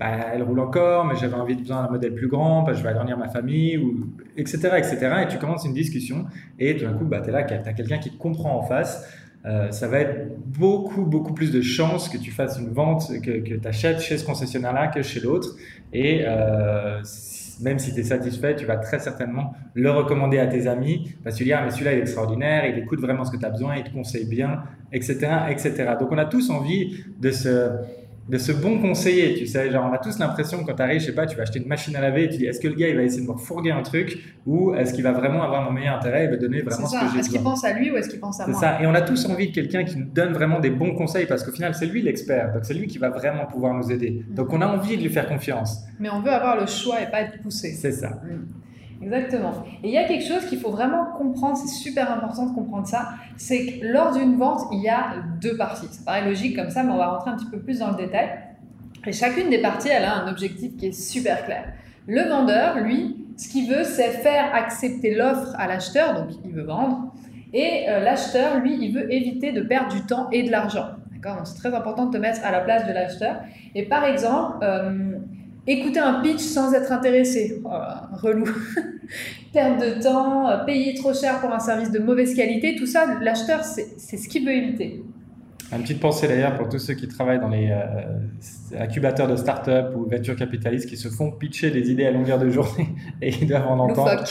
bah, 0.00 0.16
elle 0.32 0.42
roule 0.42 0.58
encore, 0.58 1.04
mais 1.04 1.14
j'avais 1.14 1.34
envie 1.34 1.54
de 1.54 1.60
besoin 1.60 1.84
d'un 1.84 1.90
modèle 1.90 2.14
plus 2.14 2.28
grand, 2.28 2.62
bah, 2.62 2.72
je 2.72 2.82
vais 2.82 2.88
agrandir 2.88 3.16
ma 3.18 3.28
famille, 3.28 3.76
ou, 3.76 4.08
etc., 4.36 4.70
etc. 4.78 4.96
Et 5.22 5.28
tu 5.28 5.38
commences 5.38 5.64
une 5.64 5.74
discussion 5.74 6.24
et 6.58 6.76
tout 6.76 6.84
d'un 6.86 6.94
coup, 6.94 7.04
bah, 7.04 7.20
tu 7.20 7.28
es 7.28 7.32
là, 7.32 7.44
tu 7.44 7.54
as 7.54 7.72
quelqu'un 7.72 7.98
qui 7.98 8.10
te 8.10 8.16
comprend 8.16 8.58
en 8.58 8.62
face. 8.62 9.06
ça 9.44 9.88
va 9.88 10.00
être 10.00 10.28
beaucoup, 10.46 11.04
beaucoup 11.04 11.34
plus 11.34 11.52
de 11.52 11.60
chances 11.60 12.08
que 12.08 12.18
tu 12.18 12.30
fasses 12.30 12.58
une 12.58 12.70
vente, 12.70 13.12
que, 13.22 13.40
que 13.40 13.54
tu 13.54 13.68
achètes 13.68 14.00
chez 14.00 14.18
ce 14.18 14.24
concessionnaire-là 14.24 14.88
que 14.88 15.02
chez 15.02 15.20
l'autre. 15.20 15.56
Et 15.92 16.22
euh, 16.26 17.00
même 17.60 17.78
si 17.78 17.92
tu 17.92 18.00
es 18.00 18.02
satisfait, 18.02 18.56
tu 18.56 18.64
vas 18.64 18.76
très 18.76 18.98
certainement 18.98 19.54
le 19.74 19.90
recommander 19.90 20.38
à 20.38 20.46
tes 20.46 20.66
amis 20.66 21.14
parce 21.22 21.36
que 21.36 21.38
tu 21.40 21.44
dis, 21.44 21.52
ah, 21.52 21.62
mais 21.64 21.70
celui-là, 21.70 21.92
il 21.92 21.98
est 21.98 22.02
extraordinaire, 22.02 22.66
il 22.66 22.78
écoute 22.78 23.00
vraiment 23.00 23.24
ce 23.24 23.30
que 23.30 23.36
tu 23.36 23.44
as 23.44 23.50
besoin, 23.50 23.76
il 23.76 23.84
te 23.84 23.90
conseille 23.90 24.26
bien, 24.26 24.62
etc., 24.92 25.18
etc. 25.50 25.94
Donc, 25.98 26.10
on 26.12 26.18
a 26.18 26.24
tous 26.24 26.50
envie 26.50 27.04
de 27.20 27.30
se, 27.30 27.70
de 28.28 28.38
ce 28.38 28.52
bon 28.52 28.78
conseiller, 28.80 29.34
tu 29.34 29.46
sais, 29.46 29.70
genre 29.70 29.88
on 29.90 29.92
a 29.92 29.98
tous 29.98 30.18
l'impression 30.18 30.62
quand 30.64 30.74
tu 30.74 30.82
arrives, 30.82 31.00
je 31.00 31.06
sais 31.06 31.14
pas, 31.14 31.26
tu 31.26 31.36
vas 31.36 31.42
acheter 31.42 31.58
une 31.58 31.66
machine 31.66 31.96
à 31.96 32.00
laver 32.00 32.24
et 32.24 32.28
tu 32.28 32.38
dis 32.38 32.46
est-ce 32.46 32.60
que 32.60 32.68
le 32.68 32.74
gars 32.74 32.88
il 32.88 32.96
va 32.96 33.02
essayer 33.02 33.26
de 33.26 33.30
me 33.30 33.36
fourguer 33.36 33.72
un 33.72 33.82
truc 33.82 34.18
ou 34.46 34.74
est-ce 34.74 34.94
qu'il 34.94 35.02
va 35.02 35.12
vraiment 35.12 35.42
avoir 35.42 35.64
mon 35.64 35.72
meilleur 35.72 35.96
intérêt 35.96 36.26
et 36.26 36.28
me 36.28 36.36
donner 36.36 36.60
vraiment 36.62 36.86
ce 36.86 36.98
que 36.98 37.12
j'ai 37.12 37.18
Est-ce 37.20 37.30
qu'il 37.30 37.42
pense 37.42 37.64
à 37.64 37.72
lui 37.72 37.90
ou 37.90 37.96
est-ce 37.96 38.08
qu'il 38.08 38.20
pense 38.20 38.40
à 38.40 38.46
moi? 38.46 38.54
C'est 38.54 38.60
ça, 38.66 38.80
et 38.80 38.86
on 38.86 38.94
a 38.94 39.02
tous 39.02 39.26
envie 39.26 39.48
de 39.48 39.54
quelqu'un 39.54 39.84
qui 39.84 39.98
nous 39.98 40.06
donne 40.06 40.32
vraiment 40.32 40.60
des 40.60 40.70
bons 40.70 40.94
conseils 40.94 41.26
parce 41.26 41.42
qu'au 41.42 41.52
final 41.52 41.74
c'est 41.74 41.86
lui 41.86 42.02
l'expert, 42.02 42.52
donc 42.52 42.64
c'est 42.64 42.74
lui 42.74 42.86
qui 42.86 42.98
va 42.98 43.10
vraiment 43.10 43.46
pouvoir 43.46 43.74
nous 43.74 43.90
aider. 43.90 44.24
Donc 44.30 44.52
on 44.52 44.60
a 44.60 44.66
envie 44.66 44.96
de 44.96 45.02
lui 45.02 45.10
faire 45.10 45.26
confiance. 45.26 45.80
Mais 45.98 46.10
on 46.10 46.20
veut 46.20 46.30
avoir 46.30 46.60
le 46.60 46.66
choix 46.66 47.00
et 47.02 47.10
pas 47.10 47.22
être 47.22 47.40
poussé. 47.42 47.72
C'est 47.72 47.92
ça. 47.92 48.10
Mm. 48.10 48.46
Exactement. 49.02 49.64
Et 49.82 49.88
il 49.88 49.94
y 49.94 49.98
a 49.98 50.04
quelque 50.04 50.26
chose 50.26 50.44
qu'il 50.46 50.58
faut 50.58 50.70
vraiment 50.70 51.06
comprendre, 51.16 51.56
c'est 51.56 51.68
super 51.68 52.12
important 52.12 52.46
de 52.46 52.54
comprendre 52.54 52.86
ça, 52.86 53.10
c'est 53.36 53.64
que 53.66 53.86
lors 53.86 54.12
d'une 54.12 54.36
vente, 54.36 54.62
il 54.72 54.82
y 54.82 54.88
a 54.88 55.14
deux 55.40 55.56
parties. 55.56 55.86
Ça 55.90 56.02
paraît 56.04 56.24
logique 56.24 56.56
comme 56.56 56.70
ça, 56.70 56.82
mais 56.82 56.92
on 56.92 56.98
va 56.98 57.08
rentrer 57.08 57.30
un 57.30 57.36
petit 57.36 57.50
peu 57.50 57.58
plus 57.58 57.78
dans 57.78 57.90
le 57.90 57.96
détail. 57.96 58.28
Et 59.06 59.12
chacune 59.12 59.48
des 59.48 59.62
parties, 59.62 59.88
elle 59.88 60.04
a 60.04 60.16
un 60.16 60.30
objectif 60.30 60.76
qui 60.76 60.86
est 60.86 60.92
super 60.92 61.44
clair. 61.46 61.72
Le 62.06 62.28
vendeur, 62.28 62.80
lui, 62.80 63.16
ce 63.38 63.48
qu'il 63.48 63.70
veut, 63.70 63.84
c'est 63.84 64.10
faire 64.10 64.54
accepter 64.54 65.14
l'offre 65.14 65.54
à 65.56 65.66
l'acheteur, 65.66 66.14
donc 66.14 66.36
il 66.44 66.52
veut 66.52 66.64
vendre. 66.64 67.14
Et 67.54 67.86
euh, 67.88 68.00
l'acheteur, 68.00 68.58
lui, 68.58 68.76
il 68.80 68.92
veut 68.92 69.10
éviter 69.12 69.52
de 69.52 69.62
perdre 69.62 69.90
du 69.94 70.02
temps 70.02 70.28
et 70.30 70.42
de 70.42 70.50
l'argent. 70.50 70.86
D'accord? 71.12 71.36
Donc 71.36 71.46
c'est 71.46 71.56
très 71.56 71.74
important 71.74 72.06
de 72.06 72.12
te 72.12 72.18
mettre 72.18 72.44
à 72.44 72.50
la 72.50 72.60
place 72.60 72.86
de 72.86 72.92
l'acheteur. 72.92 73.36
Et 73.74 73.84
par 73.84 74.04
exemple, 74.04 74.58
euh, 74.62 75.18
écouter 75.66 76.00
un 76.00 76.20
pitch 76.20 76.40
sans 76.40 76.72
être 76.74 76.90
intéressé, 76.92 77.60
oh, 77.64 77.68
relou. 78.12 78.46
Perdre 79.52 79.84
de 79.84 80.02
temps, 80.02 80.48
euh, 80.48 80.64
payer 80.64 80.94
trop 80.94 81.12
cher 81.12 81.40
pour 81.40 81.52
un 81.52 81.58
service 81.58 81.90
de 81.90 81.98
mauvaise 81.98 82.34
qualité, 82.34 82.76
tout 82.76 82.86
ça, 82.86 83.18
l'acheteur, 83.20 83.64
c'est 83.64 84.16
ce 84.16 84.28
qu'il 84.28 84.44
veut 84.44 84.52
éviter. 84.52 85.02
Une 85.72 85.82
petite 85.82 86.00
pensée 86.00 86.26
d'ailleurs 86.26 86.56
pour 86.56 86.68
tous 86.68 86.80
ceux 86.80 86.94
qui 86.94 87.06
travaillent 87.06 87.38
dans 87.38 87.48
les 87.48 87.70
euh, 87.70 88.80
incubateurs 88.80 89.28
de 89.28 89.36
start-up 89.36 89.94
ou 89.96 90.04
venture 90.08 90.34
capitalistes 90.34 90.88
qui 90.88 90.96
se 90.96 91.08
font 91.08 91.30
pitcher 91.30 91.70
des 91.70 91.90
idées 91.92 92.06
à 92.06 92.10
longueur 92.10 92.40
de 92.40 92.50
journée 92.50 92.88
et 93.22 93.30
ils 93.40 93.46
doivent 93.46 93.68
en 93.68 93.78
entendre, 93.78 94.24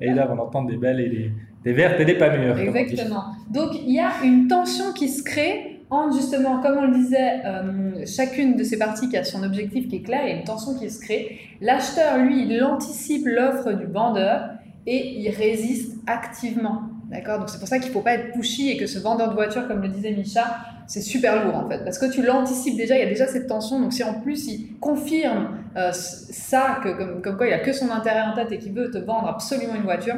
et 0.00 0.06
ils 0.06 0.14
doivent 0.14 0.30
en 0.30 0.38
entendre 0.38 0.70
des 0.70 0.76
belles 0.76 1.00
et 1.00 1.08
des, 1.08 1.32
des 1.64 1.72
vertes 1.72 1.98
et 2.00 2.04
des 2.04 2.14
pas 2.14 2.36
mûres. 2.36 2.58
Exactement. 2.58 3.24
Donc 3.50 3.70
il 3.74 3.92
y 3.92 3.98
a 3.98 4.10
une 4.24 4.46
tension 4.46 4.92
qui 4.92 5.08
se 5.08 5.24
crée 5.24 5.69
entre 5.90 6.16
justement, 6.16 6.60
comme 6.60 6.78
on 6.78 6.86
le 6.86 6.94
disait, 6.94 7.44
euh, 7.44 8.04
chacune 8.06 8.56
de 8.56 8.62
ces 8.64 8.78
parties 8.78 9.08
qui 9.08 9.16
a 9.16 9.24
son 9.24 9.42
objectif 9.42 9.88
qui 9.88 9.96
est 9.96 10.02
clair, 10.02 10.20
il 10.24 10.30
y 10.30 10.32
a 10.32 10.36
une 10.36 10.44
tension 10.44 10.78
qui 10.78 10.88
se 10.88 11.00
crée. 11.00 11.40
L'acheteur, 11.60 12.18
lui, 12.18 12.46
il 12.46 12.62
anticipe 12.62 13.26
l'offre 13.26 13.72
du 13.72 13.86
vendeur 13.86 14.50
et 14.86 15.20
il 15.20 15.30
résiste 15.30 15.98
activement 16.06 16.90
D'accord? 17.10 17.40
Donc 17.40 17.48
c'est 17.48 17.58
pour 17.58 17.66
ça 17.66 17.78
qu'il 17.80 17.88
ne 17.88 17.92
faut 17.92 18.02
pas 18.02 18.14
être 18.14 18.32
pushy 18.32 18.70
et 18.70 18.76
que 18.76 18.86
ce 18.86 19.00
vendeur 19.00 19.30
de 19.30 19.34
voiture, 19.34 19.66
comme 19.66 19.82
le 19.82 19.88
disait 19.88 20.12
Micha, 20.12 20.58
c'est 20.86 21.00
super 21.00 21.44
lourd 21.44 21.56
en 21.56 21.68
fait. 21.68 21.82
Parce 21.82 21.98
que 21.98 22.06
tu 22.06 22.22
l'anticipes 22.22 22.76
déjà, 22.76 22.94
il 22.96 23.00
y 23.00 23.04
a 23.04 23.08
déjà 23.08 23.26
cette 23.26 23.48
tension. 23.48 23.80
Donc 23.80 23.92
si 23.92 24.04
en 24.04 24.20
plus 24.20 24.46
il 24.46 24.78
confirme 24.78 25.58
euh, 25.76 25.90
ça, 25.92 26.78
que, 26.84 27.20
comme, 27.20 27.36
quoi 27.36 27.48
il 27.48 27.52
a 27.52 27.58
que 27.58 27.72
son 27.72 27.90
intérêt 27.90 28.20
en 28.20 28.34
tête 28.34 28.52
et 28.52 28.58
qu'il 28.58 28.72
veut 28.72 28.92
te 28.92 28.98
vendre 28.98 29.26
absolument 29.26 29.74
une 29.74 29.82
voiture, 29.82 30.14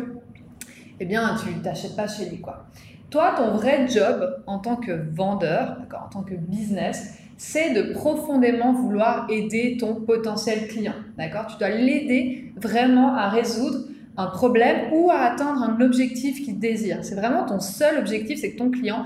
eh 1.00 1.06
bien 1.06 1.34
tu 1.42 1.54
t'achètes 1.62 1.96
pas 1.96 2.06
chez 2.06 2.28
lui. 2.28 2.42
quoi. 2.42 2.66
Toi, 3.12 3.34
ton 3.36 3.50
vrai 3.50 3.86
job 3.88 4.42
en 4.46 4.58
tant 4.58 4.76
que 4.76 4.90
vendeur, 5.12 5.76
en 5.92 6.08
tant 6.08 6.22
que 6.22 6.34
business, 6.34 7.18
c'est 7.36 7.74
de 7.74 7.92
profondément 7.92 8.72
vouloir 8.72 9.26
aider 9.28 9.76
ton 9.78 9.96
potentiel 9.96 10.66
client. 10.66 10.94
D'accord? 11.18 11.46
Tu 11.46 11.58
dois 11.58 11.68
l'aider 11.68 12.54
vraiment 12.56 13.14
à 13.14 13.28
résoudre 13.28 13.80
un 14.16 14.28
problème 14.28 14.92
ou 14.92 15.10
à 15.10 15.18
atteindre 15.24 15.62
un 15.62 15.78
objectif 15.82 16.42
qu'il 16.42 16.58
désire. 16.58 17.00
C'est 17.02 17.14
vraiment 17.14 17.44
ton 17.44 17.60
seul 17.60 17.98
objectif, 17.98 18.40
c'est 18.40 18.52
que 18.52 18.58
ton 18.58 18.70
client, 18.70 19.04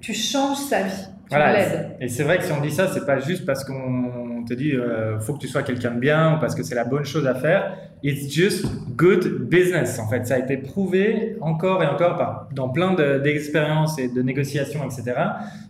tu 0.00 0.12
changes 0.12 0.58
sa 0.58 0.82
vie. 0.82 1.06
Tu 1.30 1.36
voilà, 1.36 1.98
et 1.98 2.08
c'est 2.08 2.24
vrai 2.24 2.36
que 2.36 2.44
si 2.44 2.52
on 2.52 2.60
dit 2.60 2.70
ça, 2.70 2.88
c'est 2.92 3.06
pas 3.06 3.20
juste 3.20 3.46
parce 3.46 3.64
qu'on 3.64 4.25
te 4.46 4.54
dit 4.54 4.72
euh, 4.72 5.18
faut 5.20 5.34
que 5.34 5.38
tu 5.38 5.48
sois 5.48 5.62
quelqu'un 5.62 5.90
de 5.92 6.00
bien 6.00 6.36
ou 6.36 6.40
parce 6.40 6.54
que 6.54 6.62
c'est 6.62 6.74
la 6.74 6.84
bonne 6.84 7.04
chose 7.04 7.26
à 7.26 7.34
faire. 7.34 7.76
It's 8.02 8.32
just 8.32 8.66
good 8.96 9.48
business. 9.48 9.98
En 9.98 10.08
fait, 10.08 10.26
ça 10.26 10.34
a 10.34 10.38
été 10.38 10.56
prouvé 10.56 11.36
encore 11.40 11.82
et 11.82 11.86
encore 11.86 12.16
par, 12.16 12.48
dans 12.54 12.68
plein 12.68 12.94
d'expériences 12.94 13.98
et 13.98 14.08
de 14.08 14.22
négociations, 14.22 14.84
etc. 14.84 15.14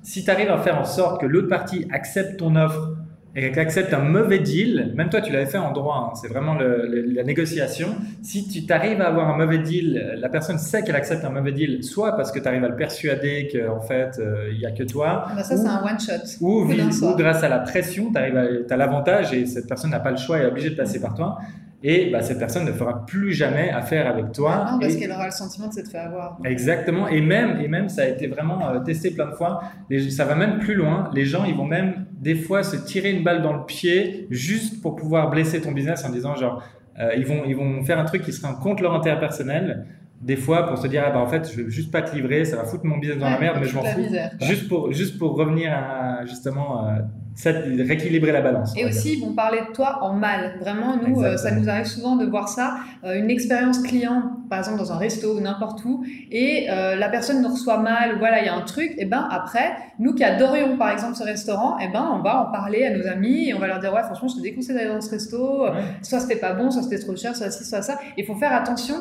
Si 0.02 0.24
tu 0.24 0.30
arrives 0.30 0.50
à 0.50 0.58
faire 0.58 0.78
en 0.78 0.84
sorte 0.84 1.20
que 1.20 1.26
l'autre 1.26 1.48
partie 1.48 1.86
accepte 1.90 2.38
ton 2.38 2.56
offre 2.56 2.96
et 3.36 3.50
qu'elle 3.50 3.58
accepte 3.58 3.92
un 3.92 4.00
mauvais 4.00 4.38
deal, 4.38 4.92
même 4.94 5.10
toi 5.10 5.20
tu 5.20 5.30
l'avais 5.30 5.44
fait 5.46 5.58
en 5.58 5.70
droit, 5.70 6.10
hein, 6.10 6.14
c'est 6.20 6.28
vraiment 6.28 6.54
la 6.54 7.22
négociation. 7.22 7.88
Si 8.22 8.48
tu 8.48 8.64
t'arrives 8.64 9.02
à 9.02 9.08
avoir 9.08 9.28
un 9.28 9.36
mauvais 9.36 9.58
deal, 9.58 10.16
la 10.18 10.30
personne 10.30 10.58
sait 10.58 10.82
qu'elle 10.82 10.96
accepte 10.96 11.22
un 11.22 11.30
mauvais 11.30 11.52
deal, 11.52 11.84
soit 11.84 12.16
parce 12.16 12.32
que 12.32 12.38
tu 12.38 12.48
arrives 12.48 12.64
à 12.64 12.68
le 12.68 12.76
persuader 12.76 13.48
qu'en 13.52 13.80
fait 13.80 14.18
euh, 14.18 14.48
il 14.52 14.58
n'y 14.58 14.64
a 14.64 14.70
que 14.70 14.84
toi. 14.84 15.26
Ah 15.28 15.34
bah 15.36 15.42
ça 15.42 15.54
c'est 15.56 15.68
un 15.68 15.84
one 15.84 16.00
shot. 16.00 16.24
Ou, 16.40 16.62
ou, 16.62 17.16
grâce 17.16 17.42
à 17.42 17.50
la 17.50 17.58
pression, 17.58 18.10
tu 18.10 18.18
as 18.18 18.76
l'avantage 18.76 19.34
et 19.34 19.44
cette 19.44 19.68
personne 19.68 19.90
n'a 19.90 20.00
pas 20.00 20.12
le 20.12 20.16
choix 20.16 20.38
et 20.38 20.42
est 20.42 20.46
obligée 20.46 20.70
de 20.70 20.76
passer 20.76 20.98
par 20.98 21.14
toi 21.14 21.38
et 21.88 22.10
bah, 22.10 22.20
cette 22.20 22.40
personne 22.40 22.64
ne 22.64 22.72
fera 22.72 23.06
plus 23.06 23.32
jamais 23.32 23.70
affaire 23.70 24.08
avec 24.08 24.32
toi. 24.32 24.64
Ah 24.66 24.78
parce 24.80 24.96
qu'elle 24.96 25.12
aura 25.12 25.26
le 25.26 25.30
sentiment 25.30 25.68
de 25.68 25.72
s'être 25.72 25.88
fait 25.88 25.98
avoir. 25.98 26.36
Exactement, 26.44 27.06
et 27.06 27.20
même, 27.20 27.60
et 27.60 27.68
même 27.68 27.88
ça 27.88 28.02
a 28.02 28.06
été 28.06 28.26
vraiment 28.26 28.68
euh, 28.68 28.80
testé 28.80 29.12
plein 29.12 29.26
de 29.26 29.34
fois, 29.36 29.62
ça 30.10 30.24
va 30.24 30.34
même 30.34 30.58
plus 30.58 30.74
loin, 30.74 31.08
les 31.14 31.24
gens 31.24 31.44
ils 31.44 31.54
vont 31.54 31.64
même 31.64 32.06
des 32.10 32.34
fois 32.34 32.64
se 32.64 32.74
tirer 32.74 33.12
une 33.12 33.22
balle 33.22 33.40
dans 33.40 33.52
le 33.52 33.64
pied 33.64 34.26
juste 34.30 34.82
pour 34.82 34.96
pouvoir 34.96 35.30
blesser 35.30 35.60
ton 35.60 35.70
business 35.70 36.04
en 36.04 36.10
disant 36.10 36.34
genre, 36.34 36.60
euh, 36.98 37.14
ils, 37.16 37.24
vont, 37.24 37.44
ils 37.46 37.54
vont 37.54 37.84
faire 37.84 38.00
un 38.00 38.04
truc 38.04 38.22
qui 38.22 38.32
sera 38.32 38.52
contre 38.54 38.82
leur 38.82 38.92
intérêt 38.92 39.20
personnel 39.20 39.86
des 40.20 40.36
fois 40.36 40.66
pour 40.66 40.78
se 40.78 40.86
dire 40.86 41.04
ah 41.06 41.10
bah 41.10 41.20
en 41.20 41.26
fait 41.26 41.50
je 41.50 41.62
vais 41.62 41.70
juste 41.70 41.90
pas 41.90 42.00
te 42.00 42.14
livrer 42.14 42.44
ça 42.44 42.56
va 42.56 42.64
foutre 42.64 42.86
mon 42.86 42.96
business 42.96 43.18
dans 43.18 43.28
la 43.28 43.38
merde 43.38 43.58
mais 43.60 43.66
je 43.66 43.74
m'en 43.74 43.84
fous. 43.84 44.00
juste 44.40 44.68
pour 44.68 44.92
juste 44.92 45.18
pour 45.18 45.36
revenir 45.36 45.72
à 45.72 46.24
justement 46.24 46.86
euh, 46.86 47.00
rééquilibrer 47.44 48.32
la 48.32 48.40
balance 48.40 48.72
et 48.78 48.86
aussi 48.86 49.18
ils 49.18 49.20
vont 49.20 49.34
parler 49.34 49.58
de 49.68 49.74
toi 49.74 49.98
en 50.00 50.14
mal. 50.14 50.56
Vraiment 50.58 50.96
nous 50.96 51.22
euh, 51.22 51.36
ça 51.36 51.50
nous 51.50 51.68
arrive 51.68 51.84
souvent 51.84 52.16
de 52.16 52.24
voir 52.24 52.48
ça 52.48 52.78
euh, 53.04 53.18
une 53.18 53.28
expérience 53.28 53.80
client 53.80 54.22
par 54.48 54.60
exemple 54.60 54.78
dans 54.78 54.90
un 54.90 54.96
resto 54.96 55.36
ou 55.36 55.40
n'importe 55.40 55.84
où 55.84 56.02
et 56.30 56.66
la 56.68 57.08
personne 57.10 57.42
nous 57.42 57.50
reçoit 57.50 57.78
mal 57.78 58.14
ou 58.14 58.18
voilà 58.18 58.40
il 58.40 58.46
y 58.46 58.48
a 58.48 58.54
un 58.54 58.62
truc 58.62 58.94
et 58.96 59.04
ben 59.04 59.28
après 59.30 59.76
nous 59.98 60.14
qui 60.14 60.24
adorions 60.24 60.78
par 60.78 60.90
exemple 60.90 61.14
ce 61.14 61.24
restaurant 61.24 61.78
et 61.78 61.88
ben 61.88 62.08
on 62.14 62.22
va 62.22 62.48
en 62.48 62.50
parler 62.50 62.86
à 62.86 62.96
nos 62.96 63.06
amis 63.06 63.50
et 63.50 63.54
on 63.54 63.58
va 63.58 63.66
leur 63.66 63.80
dire 63.80 63.92
ouais 63.92 64.02
franchement 64.02 64.28
je 64.28 64.36
te 64.36 64.40
déconseille 64.40 64.76
d'aller 64.76 64.88
dans 64.88 65.00
ce 65.02 65.10
resto 65.10 65.66
soit 66.00 66.20
c'était 66.20 66.36
pas 66.36 66.54
bon 66.54 66.70
soit 66.70 66.82
c'était 66.82 67.00
trop 67.00 67.14
cher 67.16 67.36
soit 67.36 67.50
ci 67.50 67.64
soit 67.64 67.82
ça. 67.82 67.98
Il 68.16 68.24
faut 68.24 68.36
faire 68.36 68.54
attention 68.54 68.94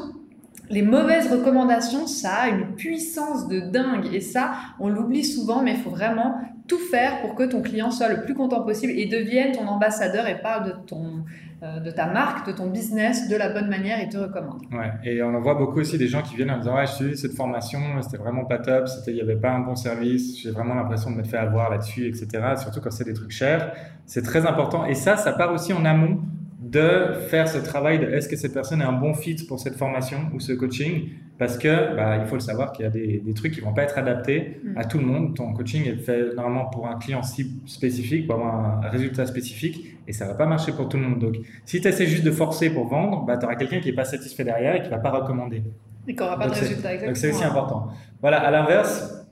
les 0.69 0.81
mauvaises 0.81 1.31
recommandations, 1.31 2.07
ça 2.07 2.33
a 2.33 2.49
une 2.49 2.75
puissance 2.75 3.47
de 3.47 3.59
dingue. 3.59 4.13
Et 4.13 4.21
ça, 4.21 4.53
on 4.79 4.89
l'oublie 4.89 5.23
souvent, 5.23 5.61
mais 5.61 5.71
il 5.71 5.77
faut 5.77 5.89
vraiment 5.89 6.35
tout 6.67 6.79
faire 6.79 7.21
pour 7.21 7.35
que 7.35 7.43
ton 7.43 7.61
client 7.61 7.91
soit 7.91 8.09
le 8.09 8.23
plus 8.23 8.33
content 8.33 8.63
possible 8.63 8.93
et 8.95 9.05
devienne 9.05 9.51
ton 9.51 9.67
ambassadeur 9.67 10.27
et 10.27 10.41
parle 10.41 10.65
de, 10.65 10.71
ton, 10.87 11.23
euh, 11.61 11.79
de 11.79 11.91
ta 11.91 12.07
marque, 12.07 12.47
de 12.47 12.51
ton 12.51 12.67
business 12.67 13.29
de 13.29 13.35
la 13.35 13.49
bonne 13.49 13.69
manière 13.69 13.99
et 13.99 14.09
te 14.09 14.17
recommande. 14.17 14.61
Ouais, 14.71 14.91
et 15.03 15.21
on 15.21 15.35
en 15.35 15.39
voit 15.39 15.53
beaucoup 15.53 15.79
aussi 15.79 15.97
des 15.97 16.07
gens 16.07 16.23
qui 16.23 16.35
viennent 16.35 16.49
en 16.49 16.57
disant 16.57 16.75
Ouais, 16.75 16.87
je 16.87 16.91
suis 16.93 17.17
cette 17.17 17.33
formation, 17.33 17.79
c'était 18.01 18.17
vraiment 18.17 18.45
pas 18.45 18.57
top, 18.57 18.87
il 19.07 19.13
n'y 19.13 19.21
avait 19.21 19.35
pas 19.35 19.51
un 19.51 19.59
bon 19.59 19.75
service, 19.75 20.41
j'ai 20.41 20.49
vraiment 20.49 20.73
l'impression 20.73 21.11
de 21.11 21.17
me 21.17 21.23
faire 21.23 21.43
avoir 21.43 21.69
là-dessus, 21.69 22.07
etc. 22.07 22.27
Surtout 22.57 22.81
quand 22.81 22.91
c'est 22.91 23.05
des 23.05 23.13
trucs 23.13 23.31
chers. 23.31 23.71
C'est 24.07 24.23
très 24.23 24.45
important. 24.47 24.85
Et 24.85 24.95
ça, 24.95 25.17
ça 25.17 25.33
part 25.33 25.53
aussi 25.53 25.73
en 25.73 25.85
amont 25.85 26.19
de 26.65 27.13
faire 27.29 27.47
ce 27.47 27.59
travail 27.59 27.99
de 27.99 28.07
est-ce 28.07 28.27
que 28.27 28.35
cette 28.35 28.53
personne 28.53 28.81
est 28.81 28.85
un 28.85 28.91
bon 28.91 29.13
fit 29.13 29.35
pour 29.47 29.59
cette 29.59 29.75
formation 29.75 30.17
ou 30.33 30.39
ce 30.39 30.51
coaching? 30.51 31.09
Parce 31.37 31.57
que 31.57 31.95
bah, 31.95 32.17
il 32.17 32.25
faut 32.25 32.35
le 32.35 32.41
savoir 32.41 32.71
qu'il 32.71 32.83
y 32.83 32.87
a 32.87 32.91
des, 32.91 33.21
des, 33.23 33.33
trucs 33.33 33.53
qui 33.53 33.61
vont 33.61 33.73
pas 33.73 33.83
être 33.83 33.97
adaptés 33.97 34.61
à 34.75 34.83
mm. 34.83 34.87
tout 34.87 34.97
le 34.97 35.05
monde. 35.05 35.35
Ton 35.35 35.53
coaching 35.53 35.85
est 35.85 35.97
fait 35.97 36.33
normalement 36.35 36.65
pour 36.65 36.87
un 36.87 36.97
client 36.97 37.21
spécifique, 37.21 38.25
pour 38.25 38.35
avoir 38.35 38.83
un 38.83 38.89
résultat 38.89 39.27
spécifique 39.27 39.95
et 40.07 40.13
ça 40.13 40.25
va 40.25 40.33
pas 40.33 40.47
marcher 40.47 40.71
pour 40.71 40.89
tout 40.89 40.97
le 40.97 41.03
monde. 41.03 41.19
Donc 41.19 41.35
si 41.65 41.81
tu 41.81 41.87
essaies 41.87 42.07
juste 42.07 42.23
de 42.23 42.31
forcer 42.31 42.71
pour 42.71 42.87
vendre, 42.87 43.25
bah, 43.25 43.37
tu 43.37 43.45
auras 43.45 43.55
quelqu'un 43.55 43.79
qui 43.79 43.89
est 43.89 43.95
pas 43.95 44.05
satisfait 44.05 44.43
derrière 44.43 44.75
et 44.75 44.81
qui 44.81 44.89
va 44.89 44.97
pas 44.97 45.11
recommander. 45.11 45.61
Et 46.07 46.15
qui 46.15 46.19
n'aura 46.19 46.39
pas 46.39 46.47
de 46.47 46.53
résultat. 46.53 46.93
Exactement. 46.93 47.07
Donc 47.07 47.17
c'est 47.17 47.29
aussi 47.29 47.43
important. 47.43 47.87
Voilà, 48.21 48.39
à 48.39 48.49
l'inverse, 48.49 49.27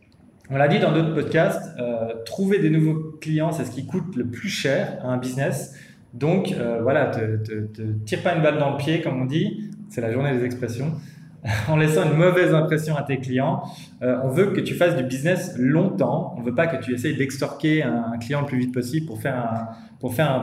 on 0.49 0.57
l'a 0.57 0.67
dit 0.67 0.79
dans 0.79 0.91
d'autres 0.91 1.13
podcasts, 1.13 1.63
euh, 1.79 2.13
trouver 2.25 2.59
des 2.59 2.69
nouveaux 2.69 3.17
clients, 3.21 3.51
c'est 3.51 3.65
ce 3.65 3.71
qui 3.71 3.85
coûte 3.85 4.15
le 4.15 4.27
plus 4.27 4.49
cher 4.49 4.99
à 5.01 5.07
un 5.07 5.17
business. 5.17 5.75
Donc 6.13 6.53
euh, 6.53 6.79
voilà, 6.81 7.07
te, 7.07 7.37
te, 7.37 7.81
tire 8.05 8.21
pas 8.21 8.35
une 8.35 8.43
balle 8.43 8.59
dans 8.59 8.71
le 8.71 8.77
pied, 8.77 9.01
comme 9.01 9.21
on 9.21 9.25
dit, 9.25 9.71
c'est 9.89 10.01
la 10.01 10.11
journée 10.11 10.31
des 10.33 10.45
expressions, 10.45 10.91
en 11.67 11.75
laissant 11.75 12.03
une 12.03 12.17
mauvaise 12.17 12.53
impression 12.53 12.95
à 12.95 13.01
tes 13.01 13.19
clients. 13.19 13.63
Euh, 14.01 14.19
on 14.23 14.29
veut 14.29 14.51
que 14.51 14.61
tu 14.61 14.75
fasses 14.75 14.95
du 14.95 15.03
business 15.03 15.55
longtemps, 15.57 16.35
on 16.37 16.41
veut 16.41 16.53
pas 16.53 16.67
que 16.67 16.83
tu 16.83 16.93
essayes 16.93 17.15
d'extorquer 17.15 17.83
un, 17.83 18.17
client 18.19 18.41
le 18.41 18.47
plus 18.47 18.59
vite 18.59 18.73
possible 18.73 19.07
pour 19.07 19.19
faire 19.19 19.35
un, 19.35 19.69
pour 19.99 20.13
faire 20.13 20.31
un, 20.31 20.39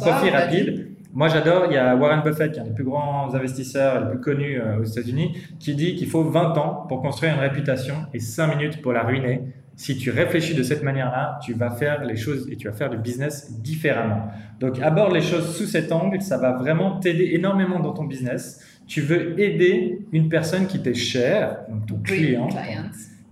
profit 0.00 0.30
rapide. 0.30 0.86
Moi, 1.12 1.26
j'adore, 1.26 1.64
il 1.66 1.74
y 1.74 1.76
a 1.76 1.96
Warren 1.96 2.22
Buffett, 2.22 2.52
qui 2.52 2.58
est 2.60 2.62
un 2.62 2.66
des 2.66 2.72
plus 2.72 2.84
grands 2.84 3.34
investisseurs 3.34 3.96
et 3.96 4.00
le 4.00 4.10
plus 4.10 4.20
connu 4.20 4.60
euh, 4.60 4.78
aux 4.78 4.84
États-Unis, 4.84 5.36
qui 5.58 5.74
dit 5.74 5.96
qu'il 5.96 6.08
faut 6.08 6.22
20 6.22 6.56
ans 6.56 6.86
pour 6.88 7.02
construire 7.02 7.34
une 7.34 7.40
réputation 7.40 7.96
et 8.14 8.20
5 8.20 8.56
minutes 8.56 8.80
pour 8.80 8.92
la 8.92 9.02
ruiner 9.02 9.42
si 9.76 9.96
tu 9.96 10.10
réfléchis 10.10 10.54
de 10.54 10.62
cette 10.62 10.82
manière-là, 10.82 11.38
tu 11.42 11.54
vas 11.54 11.70
faire 11.70 12.04
les 12.04 12.16
choses 12.16 12.48
et 12.50 12.56
tu 12.56 12.68
vas 12.68 12.74
faire 12.74 12.90
du 12.90 12.98
business 12.98 13.60
différemment. 13.60 14.28
Donc, 14.58 14.78
aborde 14.80 15.14
les 15.14 15.22
choses 15.22 15.56
sous 15.56 15.66
cet 15.66 15.90
angle, 15.90 16.20
ça 16.20 16.36
va 16.36 16.52
vraiment 16.52 17.00
t'aider 17.00 17.30
énormément 17.32 17.80
dans 17.80 17.92
ton 17.92 18.04
business. 18.04 18.60
Tu 18.86 19.00
veux 19.00 19.40
aider 19.40 20.00
une 20.12 20.28
personne 20.28 20.66
qui 20.66 20.82
t'est 20.82 20.94
chère, 20.94 21.60
donc 21.70 21.86
ton 21.86 21.96
client, 21.96 22.48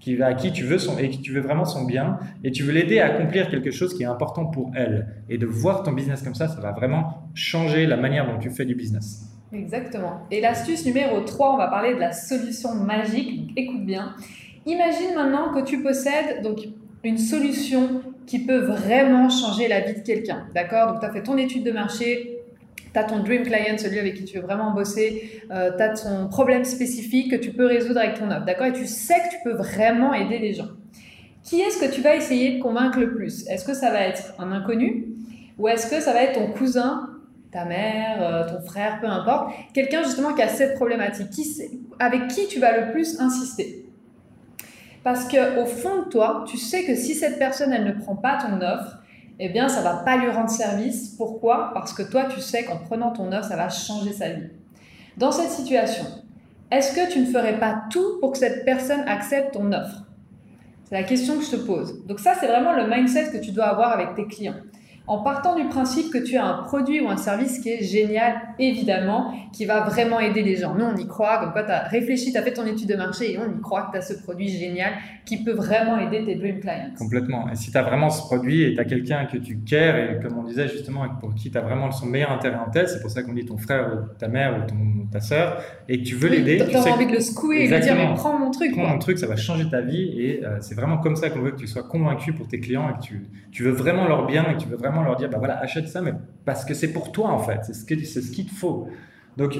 qui, 0.00 0.23
à 0.23 0.33
qui 0.33 0.52
tu 0.52 0.64
veux 0.64 0.78
son, 0.78 0.97
et 0.99 1.11
qui 1.11 1.21
tu 1.21 1.33
veux 1.33 1.40
vraiment 1.40 1.64
son 1.64 1.85
bien, 1.85 2.18
et 2.45 2.50
tu 2.50 2.62
veux 2.62 2.73
l'aider 2.73 3.00
à 3.00 3.07
accomplir 3.07 3.50
quelque 3.50 3.71
chose 3.71 3.95
qui 3.95 4.04
est 4.04 4.07
important 4.07 4.47
pour 4.47 4.71
elle. 4.75 5.07
Et 5.28 5.37
de 5.37 5.47
voir 5.47 5.83
ton 5.83 5.92
business 5.92 6.23
comme 6.23 6.35
ça, 6.35 6.49
ça 6.49 6.61
va 6.61 6.73
vraiment 6.73 7.28
changer 7.35 7.87
la 7.87 7.97
manière 7.97 8.26
dont 8.26 8.38
tu 8.38 8.50
fais 8.50 8.64
du 8.64 8.75
business. 8.75 9.28
Exactement. 9.52 10.21
Et 10.30 10.40
l'astuce 10.40 10.85
numéro 10.87 11.21
3, 11.21 11.54
on 11.54 11.57
va 11.57 11.68
parler 11.68 11.95
de 11.95 12.00
la 12.00 12.12
solution 12.12 12.75
magique. 12.75 13.52
écoute 13.57 13.85
bien. 13.85 14.14
Imagine 14.69 15.15
maintenant 15.15 15.55
que 15.55 15.65
tu 15.65 15.83
possèdes 15.83 16.43
donc 16.43 16.59
une 17.03 17.17
solution 17.17 18.03
qui 18.27 18.41
peut 18.41 18.59
vraiment 18.59 19.31
changer 19.31 19.67
la 19.67 19.81
vie 19.81 19.95
de 19.95 20.05
quelqu'un. 20.07 20.47
D'accord? 20.55 20.93
Donc, 20.93 21.01
tu 21.01 21.07
as 21.07 21.11
fait 21.11 21.23
ton 21.23 21.39
étude 21.39 21.65
de 21.65 21.71
marché, 21.71 22.43
tu 22.93 22.99
as 22.99 23.05
ton 23.05 23.21
dream 23.21 23.45
client, 23.45 23.79
celui 23.79 23.99
avec 23.99 24.13
qui 24.13 24.25
tu 24.27 24.37
veux 24.37 24.45
vraiment 24.45 24.75
bosser, 24.75 25.43
euh, 25.51 25.71
tu 25.75 25.83
as 25.83 25.89
ton 25.95 26.29
problème 26.29 26.65
spécifique 26.65 27.31
que 27.31 27.37
tu 27.37 27.53
peux 27.53 27.65
résoudre 27.65 28.01
avec 28.01 28.19
ton 28.19 28.31
offre. 28.31 28.45
D'accord? 28.45 28.67
Et 28.67 28.75
tu 28.75 28.87
sais 28.87 29.15
que 29.15 29.37
tu 29.37 29.39
peux 29.43 29.55
vraiment 29.55 30.13
aider 30.13 30.39
les 30.39 30.53
gens. 30.53 30.69
Qui 31.45 31.63
est-ce 31.63 31.81
que 31.81 31.91
tu 31.91 32.03
vas 32.03 32.15
essayer 32.15 32.59
de 32.59 32.63
convaincre 32.63 33.01
le 33.01 33.15
plus? 33.15 33.49
Est-ce 33.49 33.65
que 33.65 33.73
ça 33.73 33.91
va 33.91 34.03
être 34.03 34.35
un 34.39 34.53
inconnu? 34.53 35.07
Ou 35.59 35.69
est-ce 35.69 35.89
que 35.89 35.99
ça 36.03 36.13
va 36.13 36.25
être 36.25 36.35
ton 36.35 36.49
cousin, 36.49 37.09
ta 37.53 37.65
mère, 37.65 38.19
euh, 38.21 38.47
ton 38.47 38.61
frère, 38.67 38.99
peu 39.01 39.07
importe? 39.07 39.55
Quelqu'un 39.73 40.03
justement 40.03 40.35
qui 40.35 40.43
a 40.43 40.49
cette 40.49 40.75
problématique, 40.75 41.29
avec 41.99 42.29
qui 42.29 42.49
tu 42.49 42.61
vas 42.61 42.79
le 42.79 42.93
plus 42.93 43.19
insister? 43.19 43.88
Parce 45.05 45.28
qu'au 45.28 45.67
fond 45.67 46.02
de 46.02 46.09
toi, 46.11 46.45
tu 46.47 46.57
sais 46.57 46.85
que 46.85 46.95
si 46.95 47.14
cette 47.14 47.38
personne, 47.38 47.73
elle 47.73 47.85
ne 47.85 47.93
prend 47.93 48.17
pas 48.17 48.38
ton 48.38 48.61
offre, 48.61 48.99
eh 49.38 49.49
bien, 49.49 49.69
ça 49.69 49.83
va 49.83 49.99
pas 49.99 50.17
lui 50.17 50.31
rendre 50.31 50.50
service. 50.50 51.14
Pourquoi? 51.17 51.71
Parce 51.73 51.93
que 51.93 52.02
toi, 52.02 52.25
tu 52.25 52.40
sais 52.40 52.64
qu'en 52.64 52.78
prenant 52.78 53.12
ton 53.12 53.33
offre, 53.33 53.49
ça 53.49 53.57
va 53.57 53.69
changer 53.69 54.12
sa 54.12 54.31
vie. 54.31 54.49
Dans 55.17 55.33
cette 55.33 55.50
situation, 55.50 56.05
est-ce 56.71 56.95
que 56.95 57.12
tu 57.12 57.21
ne 57.21 57.26
ferais 57.26 57.59
pas 57.59 57.85
tout 57.90 58.19
pour 58.21 58.33
que 58.33 58.38
cette 58.38 58.64
personne 58.64 59.00
accepte 59.07 59.55
ton 59.55 59.73
offre? 59.73 60.05
C'est 60.85 60.95
la 60.95 61.05
question 61.05 61.37
que 61.38 61.45
je 61.45 61.50
te 61.50 61.57
pose. 61.57 62.07
Donc 62.07 62.19
ça, 62.19 62.35
c'est 62.38 62.47
vraiment 62.47 62.73
le 62.73 62.88
mindset 62.88 63.31
que 63.31 63.38
tu 63.38 63.52
dois 63.52 63.67
avoir 63.67 63.93
avec 63.93 64.14
tes 64.14 64.26
clients. 64.26 64.55
En 65.09 65.23
partant 65.23 65.57
du 65.57 65.65
principe 65.65 66.12
que 66.12 66.19
tu 66.19 66.37
as 66.37 66.45
un 66.45 66.62
produit 66.65 67.00
ou 67.00 67.09
un 67.09 67.17
service 67.17 67.59
qui 67.61 67.71
est 67.71 67.83
génial, 67.83 68.37
évidemment, 68.59 69.33
qui 69.53 69.65
va 69.65 69.81
vraiment 69.81 70.21
aider 70.21 70.43
les 70.43 70.57
gens. 70.57 70.75
Nous, 70.75 70.85
on 70.85 70.97
y 70.97 71.07
croit, 71.07 71.38
comme 71.38 71.53
quoi 71.53 71.65
tu 71.65 71.73
as 71.73 71.85
réfléchi, 71.85 72.31
tu 72.31 72.38
as 72.38 72.43
fait 72.43 72.53
ton 72.53 72.67
étude 72.67 72.88
de 72.88 72.95
marché 72.95 73.33
et 73.33 73.38
on 73.38 73.50
y 73.50 73.61
croit 73.61 73.87
que 73.87 73.93
tu 73.93 73.99
as 73.99 74.03
ce 74.03 74.23
produit 74.23 74.49
génial 74.49 74.93
qui 75.25 75.43
peut 75.43 75.53
vraiment 75.53 75.99
aider 75.99 76.25
tes 76.25 76.35
dream 76.35 76.61
clients. 76.61 76.91
Complètement. 76.99 77.50
Et 77.50 77.57
si 77.57 77.71
tu 77.71 77.79
as 77.79 77.83
vraiment 77.83 78.11
ce 78.11 78.23
produit 78.27 78.65
et 78.65 78.75
tu 78.75 78.81
as 78.81 78.85
quelqu'un 78.85 79.25
que 79.25 79.38
tu 79.38 79.59
cares 79.61 79.97
et 79.97 80.21
comme 80.21 80.38
on 80.38 80.45
disait 80.45 80.69
justement, 80.69 81.07
pour 81.21 81.35
qui 81.35 81.50
tu 81.50 81.57
as 81.57 81.62
vraiment 81.62 81.91
son 81.91 82.07
meilleur 82.07 82.31
intérêt 82.31 82.59
en 82.59 82.71
tête, 82.71 82.91
c'est 82.91 83.00
pour 83.00 83.11
ça 83.11 83.23
qu'on 83.23 83.33
dit 83.33 83.47
ton 83.47 83.57
frère 83.57 83.88
ou 83.88 84.19
ta 84.19 84.29
mère 84.29 84.59
ou 84.59 84.69
ton, 84.69 85.07
ta 85.11 85.21
soeur, 85.21 85.62
et 85.88 86.03
que 86.03 86.05
tu 86.05 86.17
veux 86.17 86.29
l'aider. 86.29 86.62
Tu 86.69 86.77
as 86.77 86.93
envie 86.93 87.07
de 87.07 87.12
le 87.12 87.21
secouer 87.21 87.65
et 87.65 87.69
de 87.71 87.79
dire, 87.79 87.95
mais 87.95 88.12
prends 88.15 88.38
mon 88.38 88.50
truc. 88.50 88.73
Prends 88.73 88.87
mon 88.87 88.99
truc, 88.99 89.19
ça 89.19 89.27
va 89.27 89.37
changer 89.37 89.69
ta 89.71 89.81
vie 89.81 90.21
et 90.21 90.45
euh, 90.45 90.59
c'est 90.61 90.75
vraiment 90.75 90.99
comme 90.99 91.17
ça 91.17 91.31
qu'on 91.31 91.41
veut 91.41 91.53
que 91.53 91.61
tu 91.61 91.67
sois 91.67 91.83
convaincu 91.83 92.35
pour 92.35 92.47
tes 92.47 92.61
clients 92.61 92.91
et 92.91 92.99
que 92.99 93.05
tu, 93.05 93.27
tu 93.50 93.62
veux 93.62 93.71
vraiment 93.71 94.07
leur 94.07 94.27
bien 94.27 94.45
et 94.50 94.55
que 94.55 94.61
tu 94.61 94.69
veux 94.69 94.77
vraiment 94.77 94.98
leur 95.02 95.17
dire, 95.17 95.28
bah 95.31 95.38
voilà, 95.38 95.59
achète 95.59 95.88
ça, 95.88 96.00
mais 96.00 96.12
parce 96.45 96.64
que 96.64 96.75
c'est 96.75 96.93
pour 96.93 97.12
toi 97.12 97.31
en 97.31 97.38
fait, 97.38 97.61
c'est 97.62 97.75
ce 97.75 97.85
qu'il 97.85 98.07
ce 98.07 98.21
qu'il 98.31 98.47
te 98.47 98.55
faut. 98.55 98.88
Donc, 99.37 99.57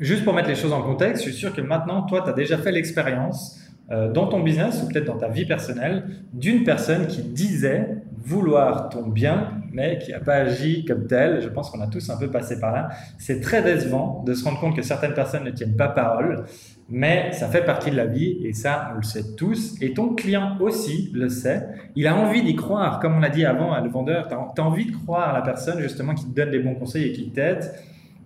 juste 0.00 0.24
pour 0.24 0.34
mettre 0.34 0.48
les 0.48 0.54
choses 0.54 0.72
en 0.72 0.82
contexte, 0.82 1.24
je 1.24 1.30
suis 1.30 1.38
sûr 1.38 1.54
que 1.54 1.60
maintenant, 1.60 2.02
toi, 2.02 2.22
tu 2.22 2.30
as 2.30 2.32
déjà 2.32 2.58
fait 2.58 2.72
l'expérience 2.72 3.58
euh, 3.90 4.12
dans 4.12 4.26
ton 4.26 4.40
business 4.40 4.82
ou 4.82 4.88
peut-être 4.88 5.06
dans 5.06 5.18
ta 5.18 5.28
vie 5.28 5.44
personnelle 5.44 6.04
d'une 6.32 6.64
personne 6.64 7.06
qui 7.06 7.22
disait 7.22 7.96
vouloir 8.24 8.88
ton 8.88 9.08
bien, 9.08 9.50
mais 9.72 9.98
qui 9.98 10.12
n'a 10.12 10.20
pas 10.20 10.34
agi 10.34 10.84
comme 10.84 11.06
tel. 11.06 11.40
Je 11.40 11.48
pense 11.48 11.70
qu'on 11.70 11.80
a 11.80 11.88
tous 11.88 12.08
un 12.08 12.16
peu 12.16 12.30
passé 12.30 12.60
par 12.60 12.72
là. 12.72 12.90
C'est 13.18 13.40
très 13.40 13.62
décevant 13.62 14.22
de 14.24 14.34
se 14.34 14.44
rendre 14.44 14.60
compte 14.60 14.76
que 14.76 14.82
certaines 14.82 15.14
personnes 15.14 15.44
ne 15.44 15.50
tiennent 15.50 15.76
pas 15.76 15.88
parole, 15.88 16.44
mais 16.94 17.32
ça 17.32 17.48
fait 17.48 17.64
partie 17.64 17.90
de 17.90 17.96
la 17.96 18.04
vie 18.04 18.38
et 18.44 18.52
ça, 18.52 18.90
on 18.92 18.98
le 18.98 19.02
sait 19.02 19.34
tous. 19.34 19.76
Et 19.80 19.94
ton 19.94 20.14
client 20.14 20.58
aussi 20.60 21.10
le 21.14 21.30
sait. 21.30 21.66
Il 21.96 22.06
a 22.06 22.14
envie 22.14 22.42
d'y 22.42 22.54
croire. 22.54 23.00
Comme 23.00 23.16
on 23.16 23.20
l'a 23.20 23.30
dit 23.30 23.46
avant, 23.46 23.80
le 23.80 23.88
vendeur, 23.88 24.28
tu 24.28 24.34
as, 24.34 24.64
envie 24.64 24.84
de 24.84 24.94
croire 24.94 25.30
à 25.30 25.32
la 25.32 25.40
personne 25.40 25.80
justement 25.80 26.14
qui 26.14 26.26
te 26.26 26.34
donne 26.36 26.50
des 26.50 26.58
bons 26.58 26.74
conseils 26.74 27.08
et 27.08 27.12
qui 27.12 27.30
t'aide, 27.30 27.72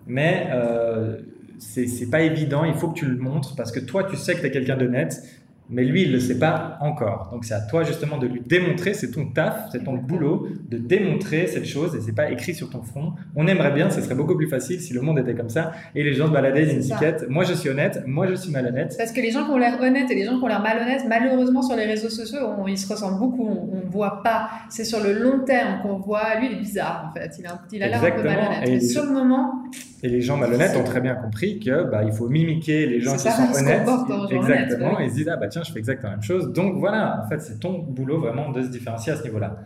mais 0.08 0.48
euh, 0.50 1.18
c'est 1.58 2.10
pas 2.10 2.22
évident. 2.22 2.64
Il 2.64 2.74
faut 2.74 2.88
que 2.88 2.98
tu 2.98 3.06
le 3.06 3.16
montres 3.16 3.54
parce 3.54 3.70
que 3.70 3.78
toi, 3.78 4.02
tu 4.02 4.16
sais 4.16 4.34
que 4.34 4.40
tu 4.40 4.46
es 4.46 4.50
quelqu'un 4.50 4.76
d'honnête 4.76 5.22
mais 5.68 5.84
lui, 5.84 6.02
il 6.02 6.08
ne 6.08 6.14
le 6.14 6.20
sait 6.20 6.38
pas 6.38 6.78
encore. 6.80 7.30
Donc 7.32 7.44
c'est 7.44 7.54
à 7.54 7.60
toi 7.60 7.82
justement 7.82 8.18
de 8.18 8.26
lui 8.26 8.40
démontrer, 8.40 8.94
c'est 8.94 9.10
ton 9.10 9.26
taf, 9.26 9.68
c'est 9.72 9.84
ton 9.84 9.94
boulot, 9.94 10.48
de 10.68 10.78
démontrer 10.78 11.46
cette 11.46 11.66
chose 11.66 11.94
et 11.96 12.00
c'est 12.00 12.14
pas 12.14 12.30
écrit 12.30 12.54
sur 12.54 12.70
ton 12.70 12.82
front. 12.82 13.14
On 13.34 13.46
aimerait 13.46 13.72
bien, 13.72 13.90
ce 13.90 14.00
serait 14.00 14.14
beaucoup 14.14 14.36
plus 14.36 14.48
facile 14.48 14.80
si 14.80 14.92
le 14.92 15.00
monde 15.00 15.18
était 15.18 15.34
comme 15.34 15.48
ça 15.48 15.72
et 15.94 16.04
les 16.04 16.14
gens 16.14 16.26
se 16.26 16.32
baladaient 16.32 16.66
d'une 16.66 16.78
étiquette. 16.78 17.26
Moi 17.28 17.44
je 17.44 17.54
suis 17.54 17.68
honnête, 17.68 18.02
moi 18.06 18.26
je 18.28 18.34
suis 18.34 18.52
malhonnête. 18.52 18.94
Parce 18.96 19.12
que 19.12 19.20
les 19.20 19.30
gens 19.30 19.44
qui 19.44 19.50
ont 19.50 19.58
l'air 19.58 19.80
honnêtes 19.80 20.10
et 20.10 20.14
les 20.14 20.24
gens 20.24 20.38
qui 20.38 20.44
ont 20.44 20.48
l'air 20.48 20.62
malhonnêtes, 20.62 21.04
malheureusement 21.08 21.62
sur 21.62 21.76
les 21.76 21.86
réseaux 21.86 22.10
sociaux, 22.10 22.38
ils 22.68 22.78
se 22.78 22.92
ressemblent 22.92 23.18
beaucoup, 23.18 23.46
on 23.72 23.84
ne 23.84 23.90
voit 23.90 24.22
pas. 24.22 24.48
C'est 24.70 24.84
sur 24.84 25.02
le 25.02 25.12
long 25.12 25.40
terme 25.44 25.80
qu'on 25.82 25.98
voit, 25.98 26.38
lui 26.38 26.46
il 26.46 26.52
est 26.52 26.60
bizarre 26.60 27.10
en 27.10 27.18
fait, 27.18 27.32
il 27.72 27.82
a 27.82 27.88
l'air 27.88 28.04
un 28.04 28.10
peu 28.10 28.22
malhonnête. 28.22 28.68
mais 28.68 28.80
sur 28.80 29.04
le 29.04 29.10
moment, 29.10 29.64
et 30.02 30.08
les 30.08 30.20
gens 30.20 30.36
malhonnêtes 30.36 30.76
ont 30.76 30.84
très 30.84 31.00
bien 31.00 31.14
compris 31.14 31.58
que 31.58 31.84
bah, 31.90 32.04
il 32.04 32.12
faut 32.12 32.28
mimiquer 32.28 32.86
les 32.86 33.00
gens 33.00 33.14
qui 33.14 33.30
sont 33.30 33.52
honnêtes. 33.54 33.86
Exactement. 34.30 35.00
Et 35.00 35.04
ils 35.04 35.10
se 35.10 35.14
disent 35.14 35.28
ah 35.28 35.36
bah 35.36 35.48
tiens 35.48 35.62
je 35.64 35.72
fais 35.72 35.78
exactement 35.78 36.10
la 36.10 36.16
même 36.16 36.24
chose. 36.24 36.52
Donc 36.52 36.76
voilà, 36.76 37.22
en 37.24 37.28
fait 37.28 37.40
c'est 37.40 37.58
ton 37.58 37.78
boulot 37.78 38.18
vraiment 38.18 38.50
de 38.50 38.62
se 38.62 38.68
différencier 38.68 39.12
à 39.12 39.16
ce 39.16 39.24
niveau-là. 39.24 39.58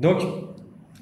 Donc 0.00 0.22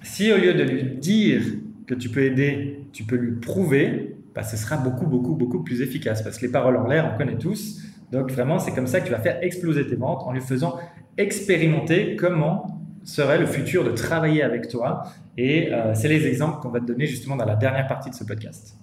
si 0.02 0.32
au 0.32 0.36
lieu 0.36 0.54
de 0.54 0.62
lui 0.62 0.96
dire 0.98 1.42
que 1.86 1.94
tu 1.94 2.08
peux 2.08 2.22
aider, 2.22 2.86
tu 2.92 3.04
peux 3.04 3.16
lui 3.16 3.32
prouver, 3.32 4.16
bah, 4.34 4.42
ce 4.42 4.56
sera 4.56 4.76
beaucoup 4.76 5.06
beaucoup 5.06 5.34
beaucoup 5.34 5.62
plus 5.62 5.80
efficace 5.82 6.22
parce 6.22 6.38
que 6.38 6.46
les 6.46 6.52
paroles 6.52 6.76
en 6.76 6.86
l'air 6.86 7.10
on 7.14 7.18
connaît 7.18 7.38
tous. 7.38 7.82
Donc 8.12 8.30
vraiment 8.30 8.58
c'est 8.58 8.72
comme 8.72 8.86
ça 8.86 9.00
que 9.00 9.06
tu 9.06 9.12
vas 9.12 9.20
faire 9.20 9.42
exploser 9.42 9.86
tes 9.86 9.96
ventes 9.96 10.22
en 10.24 10.32
lui 10.32 10.40
faisant 10.40 10.76
expérimenter 11.18 12.16
comment 12.16 12.75
serait 13.06 13.38
le 13.38 13.46
futur 13.46 13.84
de 13.84 13.92
travailler 13.92 14.42
avec 14.42 14.68
toi. 14.68 15.04
Et 15.38 15.72
euh, 15.72 15.94
c'est 15.94 16.08
les 16.08 16.26
exemples 16.26 16.60
qu'on 16.60 16.70
va 16.70 16.80
te 16.80 16.84
donner 16.84 17.06
justement 17.06 17.36
dans 17.36 17.44
la 17.44 17.56
dernière 17.56 17.86
partie 17.86 18.10
de 18.10 18.14
ce 18.14 18.24
podcast. 18.24 18.76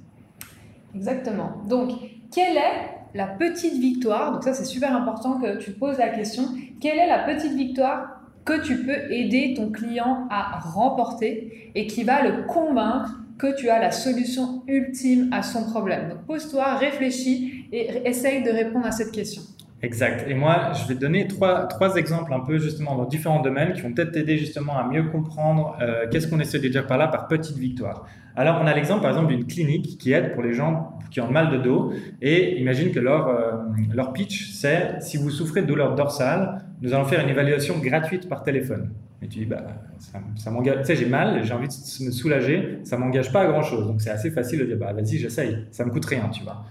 Exactement. 0.95 1.61
Donc, 1.67 1.91
quelle 2.33 2.57
est 2.57 2.89
la 3.13 3.27
petite 3.27 3.79
victoire? 3.79 4.31
Donc 4.31 4.43
ça, 4.43 4.53
c'est 4.53 4.65
super 4.65 4.95
important 4.95 5.39
que 5.39 5.57
tu 5.57 5.71
poses 5.71 5.97
la 5.97 6.09
question. 6.09 6.43
Quelle 6.79 6.97
est 6.97 7.07
la 7.07 7.19
petite 7.19 7.53
victoire 7.53 8.21
que 8.45 8.61
tu 8.61 8.83
peux 8.83 9.11
aider 9.11 9.53
ton 9.55 9.71
client 9.71 10.27
à 10.29 10.59
remporter 10.59 11.71
et 11.75 11.87
qui 11.87 12.03
va 12.03 12.21
le 12.23 12.43
convaincre 12.43 13.19
que 13.37 13.55
tu 13.55 13.69
as 13.69 13.79
la 13.79 13.91
solution 13.91 14.63
ultime 14.67 15.29
à 15.31 15.43
son 15.43 15.63
problème? 15.65 16.09
Donc 16.09 16.25
pose-toi, 16.25 16.75
réfléchis 16.75 17.67
et 17.71 18.07
essaye 18.07 18.43
de 18.43 18.51
répondre 18.51 18.85
à 18.85 18.91
cette 18.91 19.11
question. 19.11 19.41
Exact. 19.83 20.23
Et 20.29 20.33
moi, 20.33 20.71
je 20.73 20.87
vais 20.87 20.95
te 20.95 21.01
donner 21.01 21.27
trois, 21.27 21.67
trois 21.67 21.97
exemples 21.97 22.33
un 22.33 22.39
peu 22.39 22.57
justement 22.57 22.95
dans 22.95 23.03
différents 23.03 23.41
domaines 23.41 23.73
qui 23.73 23.81
vont 23.81 23.91
peut-être 23.91 24.13
t'aider 24.13 24.37
justement 24.37 24.77
à 24.77 24.87
mieux 24.87 25.03
comprendre 25.03 25.75
euh, 25.81 26.07
qu'est-ce 26.09 26.29
qu'on 26.29 26.39
essaie 26.39 26.59
de 26.59 26.69
dire 26.69 26.87
par 26.87 26.97
là 26.97 27.09
par 27.09 27.27
petite 27.27 27.57
victoire. 27.57 28.07
Alors, 28.37 28.61
on 28.63 28.65
a 28.65 28.73
l'exemple 28.73 29.01
par 29.01 29.11
exemple 29.11 29.35
d'une 29.35 29.45
clinique 29.45 29.97
qui 29.99 30.13
aide 30.13 30.33
pour 30.33 30.41
les 30.41 30.53
gens 30.53 30.97
qui 31.11 31.19
ont 31.19 31.29
mal 31.29 31.51
de 31.51 31.57
dos 31.57 31.91
et 32.21 32.61
imagine 32.61 32.91
que 32.91 32.99
leur, 32.99 33.27
euh, 33.27 33.51
leur 33.93 34.13
pitch, 34.13 34.51
c'est 34.53 35.01
si 35.01 35.17
vous 35.17 35.29
souffrez 35.29 35.61
de 35.61 35.67
douleur 35.67 35.95
dorsale, 35.95 36.63
nous 36.81 36.93
allons 36.93 37.05
faire 37.05 37.19
une 37.19 37.29
évaluation 37.29 37.77
gratuite 37.79 38.29
par 38.29 38.41
téléphone. 38.41 38.89
Et 39.21 39.27
tu 39.27 39.39
dis, 39.39 39.45
bah, 39.45 39.65
ça, 39.99 40.19
ça 40.37 40.49
m'engage, 40.49 40.79
tu 40.79 40.85
sais, 40.85 40.95
j'ai 40.95 41.07
mal, 41.07 41.43
j'ai 41.43 41.53
envie 41.53 41.67
de 41.67 42.05
me 42.05 42.11
soulager, 42.11 42.79
ça 42.83 42.97
m'engage 42.97 43.33
pas 43.33 43.41
à 43.41 43.47
grand 43.47 43.63
chose. 43.63 43.85
Donc, 43.85 43.99
c'est 43.99 44.09
assez 44.11 44.31
facile 44.31 44.59
de 44.59 44.65
dire, 44.65 44.77
bah, 44.77 44.93
vas-y, 44.93 45.17
j'essaye, 45.17 45.65
ça 45.71 45.83
me 45.83 45.91
coûte 45.91 46.05
rien, 46.05 46.29
tu 46.29 46.43
vois 46.43 46.63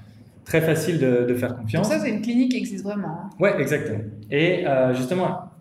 très 0.44 0.60
facile 0.60 0.98
de, 0.98 1.34
faire 1.34 1.56
confiance. 1.56 1.88
ça, 1.88 1.98
c'est 1.98 2.10
une 2.10 2.22
clinique 2.22 2.52
qui 2.52 2.58
existe 2.58 2.84
vraiment. 2.84 3.08
Hein. 3.08 3.30
Ouais, 3.38 3.60
exactement. 3.60 4.00
Et 4.30 4.66
euh, 4.66 4.92
justement, 4.94 5.52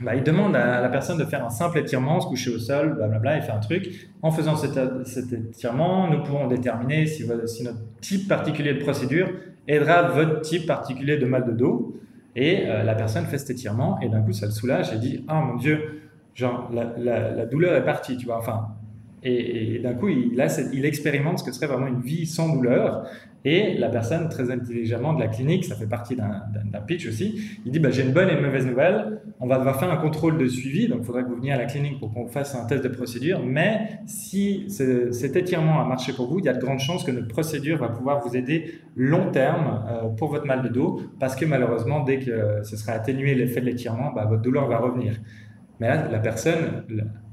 bah, 0.00 0.14
il 0.14 0.22
demande 0.22 0.54
à 0.54 0.80
la 0.80 0.88
personne 0.88 1.18
de 1.18 1.24
faire 1.24 1.44
un 1.44 1.50
simple 1.50 1.78
étirement, 1.78 2.20
se 2.20 2.26
coucher 2.26 2.50
au 2.50 2.58
sol, 2.58 2.94
blablabla, 2.94 3.38
et 3.38 3.40
faire 3.40 3.56
un 3.56 3.60
truc. 3.60 4.08
En 4.22 4.30
faisant 4.30 4.56
cet, 4.56 5.32
étirement, 5.32 6.08
nous 6.10 6.22
pourrons 6.22 6.48
déterminer 6.48 7.06
si, 7.06 7.26
si, 7.46 7.64
notre 7.64 7.78
type 8.00 8.28
particulier 8.28 8.74
de 8.74 8.80
procédure 8.80 9.30
aidera 9.66 10.02
votre 10.02 10.42
type 10.42 10.66
particulier 10.66 11.16
de 11.16 11.26
mal 11.26 11.46
de 11.46 11.52
dos. 11.52 11.96
Et 12.34 12.66
euh, 12.66 12.82
la 12.82 12.94
personne 12.94 13.24
fait 13.24 13.38
cet 13.38 13.50
étirement, 13.50 13.98
et 14.00 14.10
d'un 14.10 14.20
coup, 14.20 14.32
ça 14.32 14.46
le 14.46 14.52
soulage 14.52 14.92
et 14.92 14.98
dit 14.98 15.24
Ah 15.28 15.40
mon 15.40 15.56
Dieu, 15.56 16.02
genre, 16.34 16.70
la, 16.72 16.92
la, 16.98 17.46
douleur 17.46 17.74
est 17.74 17.84
partie, 17.84 18.18
tu 18.18 18.26
vois. 18.26 18.36
Enfin, 18.36 18.68
et, 19.26 19.78
d'un 19.80 19.94
coup, 19.94 20.08
il, 20.08 20.84
expérimente 20.84 21.40
ce 21.40 21.44
que 21.44 21.52
serait 21.52 21.66
vraiment 21.66 21.86
une 21.86 22.00
vie 22.00 22.26
sans 22.26 22.54
douleur. 22.54 23.06
Et 23.44 23.74
la 23.78 23.88
personne, 23.88 24.28
très 24.28 24.50
intelligemment 24.50 25.14
de 25.14 25.20
la 25.20 25.28
clinique, 25.28 25.64
ça 25.64 25.76
fait 25.76 25.86
partie 25.86 26.16
d'un 26.16 26.80
pitch 26.80 27.06
aussi, 27.06 27.40
il 27.64 27.70
dit 27.70 27.78
bah, 27.78 27.90
J'ai 27.90 28.02
une 28.02 28.12
bonne 28.12 28.28
et 28.28 28.32
une 28.32 28.44
mauvaise 28.44 28.66
nouvelle. 28.66 29.20
On 29.38 29.46
va 29.46 29.58
devoir 29.58 29.78
faire 29.78 29.90
un 29.90 29.96
contrôle 29.96 30.38
de 30.38 30.46
suivi, 30.46 30.88
donc 30.88 30.98
il 31.02 31.04
faudrait 31.04 31.22
que 31.22 31.28
vous 31.28 31.36
veniez 31.36 31.52
à 31.52 31.58
la 31.58 31.66
clinique 31.66 32.00
pour 32.00 32.12
qu'on 32.12 32.26
fasse 32.26 32.54
un 32.54 32.66
test 32.66 32.82
de 32.82 32.88
procédure. 32.88 33.40
Mais 33.44 34.00
si 34.06 34.66
cet 34.68 35.36
étirement 35.36 35.80
a 35.80 35.84
marché 35.84 36.12
pour 36.12 36.28
vous, 36.28 36.38
il 36.40 36.44
y 36.44 36.48
a 36.48 36.54
de 36.54 36.60
grandes 36.60 36.80
chances 36.80 37.04
que 37.04 37.12
notre 37.12 37.28
procédure 37.28 37.78
va 37.78 37.88
pouvoir 37.88 38.20
vous 38.26 38.36
aider 38.36 38.80
long 38.96 39.30
terme 39.30 39.84
euh, 39.88 40.08
pour 40.08 40.30
votre 40.30 40.46
mal 40.46 40.62
de 40.62 40.68
dos, 40.68 41.00
parce 41.20 41.36
que 41.36 41.44
malheureusement, 41.44 42.02
dès 42.02 42.18
que 42.18 42.62
ce 42.64 42.76
sera 42.76 42.92
atténué 42.92 43.34
l'effet 43.34 43.60
de 43.60 43.66
l'étirement, 43.66 44.12
bah, 44.12 44.24
votre 44.24 44.42
douleur 44.42 44.66
va 44.66 44.78
revenir. 44.78 45.14
Mais 45.78 45.88
là, 45.88 46.08
la 46.10 46.18
personne, 46.18 46.84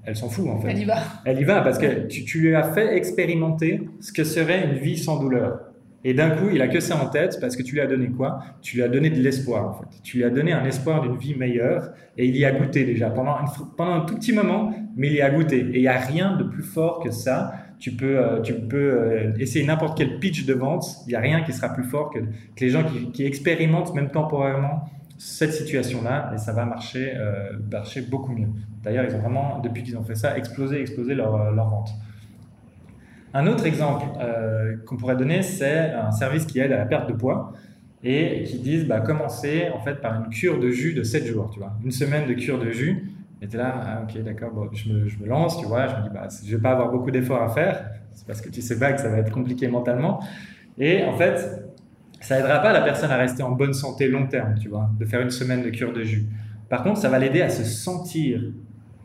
elle 0.05 0.15
s'en 0.15 0.29
fout 0.29 0.47
en 0.47 0.59
fait. 0.59 0.69
Elle 0.71 0.79
y 0.79 0.85
va. 0.85 0.97
Elle 1.25 1.39
y 1.39 1.43
va 1.43 1.61
parce 1.61 1.77
que 1.77 2.07
tu, 2.07 2.25
tu 2.25 2.39
lui 2.39 2.55
as 2.55 2.63
fait 2.73 2.95
expérimenter 2.97 3.81
ce 3.99 4.11
que 4.11 4.23
serait 4.23 4.65
une 4.65 4.77
vie 4.79 4.97
sans 4.97 5.19
douleur. 5.19 5.59
Et 6.05 6.13
d'un 6.13 6.31
coup, 6.31 6.49
il 6.51 6.61
a 6.61 6.67
que 6.67 6.81
ça 6.81 7.01
en 7.01 7.07
tête 7.07 7.37
parce 7.39 7.55
que 7.55 7.63
tu 7.63 7.75
lui 7.75 7.81
as 7.81 7.87
donné 7.87 8.07
quoi? 8.09 8.39
Tu 8.61 8.75
lui 8.75 8.83
as 8.83 8.89
donné 8.89 9.09
de 9.09 9.21
l'espoir 9.21 9.69
en 9.69 9.73
fait. 9.73 10.01
Tu 10.03 10.17
lui 10.17 10.25
as 10.25 10.29
donné 10.29 10.51
un 10.51 10.65
espoir 10.65 11.01
d'une 11.01 11.15
vie 11.15 11.35
meilleure 11.35 11.91
et 12.17 12.25
il 12.25 12.35
y 12.35 12.43
a 12.43 12.51
goûté 12.51 12.83
déjà 12.83 13.09
pendant, 13.09 13.35
pendant 13.77 13.93
un 13.93 14.01
tout 14.01 14.15
petit 14.15 14.33
moment, 14.33 14.73
mais 14.97 15.07
il 15.07 15.13
y 15.13 15.21
a 15.21 15.29
goûté. 15.29 15.59
Et 15.59 15.77
il 15.77 15.81
n'y 15.81 15.87
a 15.87 15.97
rien 15.97 16.35
de 16.35 16.43
plus 16.43 16.63
fort 16.63 16.99
que 17.01 17.11
ça. 17.11 17.53
Tu 17.79 17.91
peux, 17.91 18.17
euh, 18.17 18.41
tu 18.41 18.53
peux 18.53 18.77
euh, 18.77 19.31
essayer 19.39 19.65
n'importe 19.65 19.97
quel 19.97 20.19
pitch 20.19 20.45
de 20.45 20.53
vente. 20.53 20.85
Il 21.07 21.09
n'y 21.09 21.15
a 21.15 21.19
rien 21.19 21.41
qui 21.41 21.53
sera 21.53 21.69
plus 21.69 21.83
fort 21.85 22.11
que, 22.11 22.19
que 22.19 22.59
les 22.61 22.69
gens 22.69 22.83
qui, 22.83 23.11
qui, 23.11 23.25
expérimentent 23.25 23.93
même 23.93 24.09
temporairement 24.09 24.89
cette 25.23 25.53
situation-là 25.53 26.31
et 26.35 26.37
ça 26.37 26.51
va 26.51 26.65
marcher, 26.65 27.13
euh, 27.15 27.53
marcher 27.71 28.01
beaucoup 28.01 28.33
mieux. 28.33 28.49
D'ailleurs, 28.83 29.05
ils 29.05 29.15
ont 29.15 29.19
vraiment, 29.19 29.59
depuis 29.59 29.81
qu'ils 29.81 29.97
ont 29.97 30.03
fait 30.03 30.15
ça, 30.15 30.37
explosé, 30.37 30.81
explosé 30.81 31.15
leur, 31.15 31.53
leur 31.53 31.69
vente. 31.69 31.91
Un 33.33 33.47
autre 33.47 33.65
exemple 33.65 34.05
euh, 34.19 34.75
qu'on 34.85 34.97
pourrait 34.97 35.15
donner, 35.15 35.41
c'est 35.41 35.91
un 35.91 36.11
service 36.11 36.45
qui 36.45 36.59
aide 36.59 36.73
à 36.73 36.77
la 36.77 36.85
perte 36.85 37.07
de 37.07 37.13
poids 37.13 37.53
et 38.03 38.43
qui 38.43 38.59
disent 38.59 38.85
bah, 38.85 38.99
commencer 38.99 39.69
en 39.73 39.79
fait 39.79 40.01
par 40.01 40.21
une 40.21 40.29
cure 40.29 40.59
de 40.59 40.69
jus 40.69 40.93
de 40.93 41.03
7 41.03 41.25
jours, 41.25 41.49
tu 41.51 41.59
vois, 41.59 41.71
une 41.81 41.91
semaine 41.91 42.27
de 42.27 42.33
cure 42.33 42.59
de 42.59 42.69
jus. 42.69 43.09
Et 43.41 43.47
tu 43.47 43.55
es 43.55 43.59
là, 43.59 43.81
ah, 43.81 44.03
ok, 44.03 44.21
d'accord, 44.23 44.69
je, 44.73 44.89
me, 44.91 45.07
je, 45.07 45.17
me, 45.19 45.25
lance, 45.25 45.57
tu 45.57 45.65
vois, 45.65 45.87
je 45.87 45.95
me 45.95 46.03
dis, 46.03 46.09
bah, 46.13 46.27
je 46.45 46.55
vais 46.55 46.61
pas 46.61 46.71
avoir 46.71 46.91
beaucoup 46.91 47.11
d'efforts 47.11 47.41
à 47.41 47.49
faire, 47.49 47.91
c'est 48.11 48.27
parce 48.27 48.41
que 48.41 48.49
tu 48.49 48.61
sais 48.61 48.77
pas 48.77 48.91
que 48.91 48.99
ça 48.99 49.09
va 49.09 49.19
être 49.19 49.31
compliqué 49.31 49.69
mentalement. 49.69 50.21
Et 50.77 51.05
en 51.05 51.13
fait, 51.13 51.72
ça 52.23 52.39
aidera 52.39 52.59
pas 52.59 52.71
la 52.71 52.81
personne 52.81 53.11
à 53.11 53.17
rester 53.17 53.43
en 53.43 53.51
bonne 53.51 53.73
santé 53.73 54.07
long 54.07 54.27
terme, 54.27 54.55
tu 54.59 54.69
vois, 54.69 54.89
de 54.97 55.05
faire 55.05 55.21
une 55.21 55.29
semaine 55.29 55.61
de 55.61 55.69
cure 55.69 55.93
de 55.93 56.03
jus. 56.03 56.25
Par 56.69 56.83
contre, 56.83 56.99
ça 56.99 57.09
va 57.09 57.19
l'aider 57.19 57.41
à 57.41 57.49
se 57.49 57.63
sentir 57.63 58.41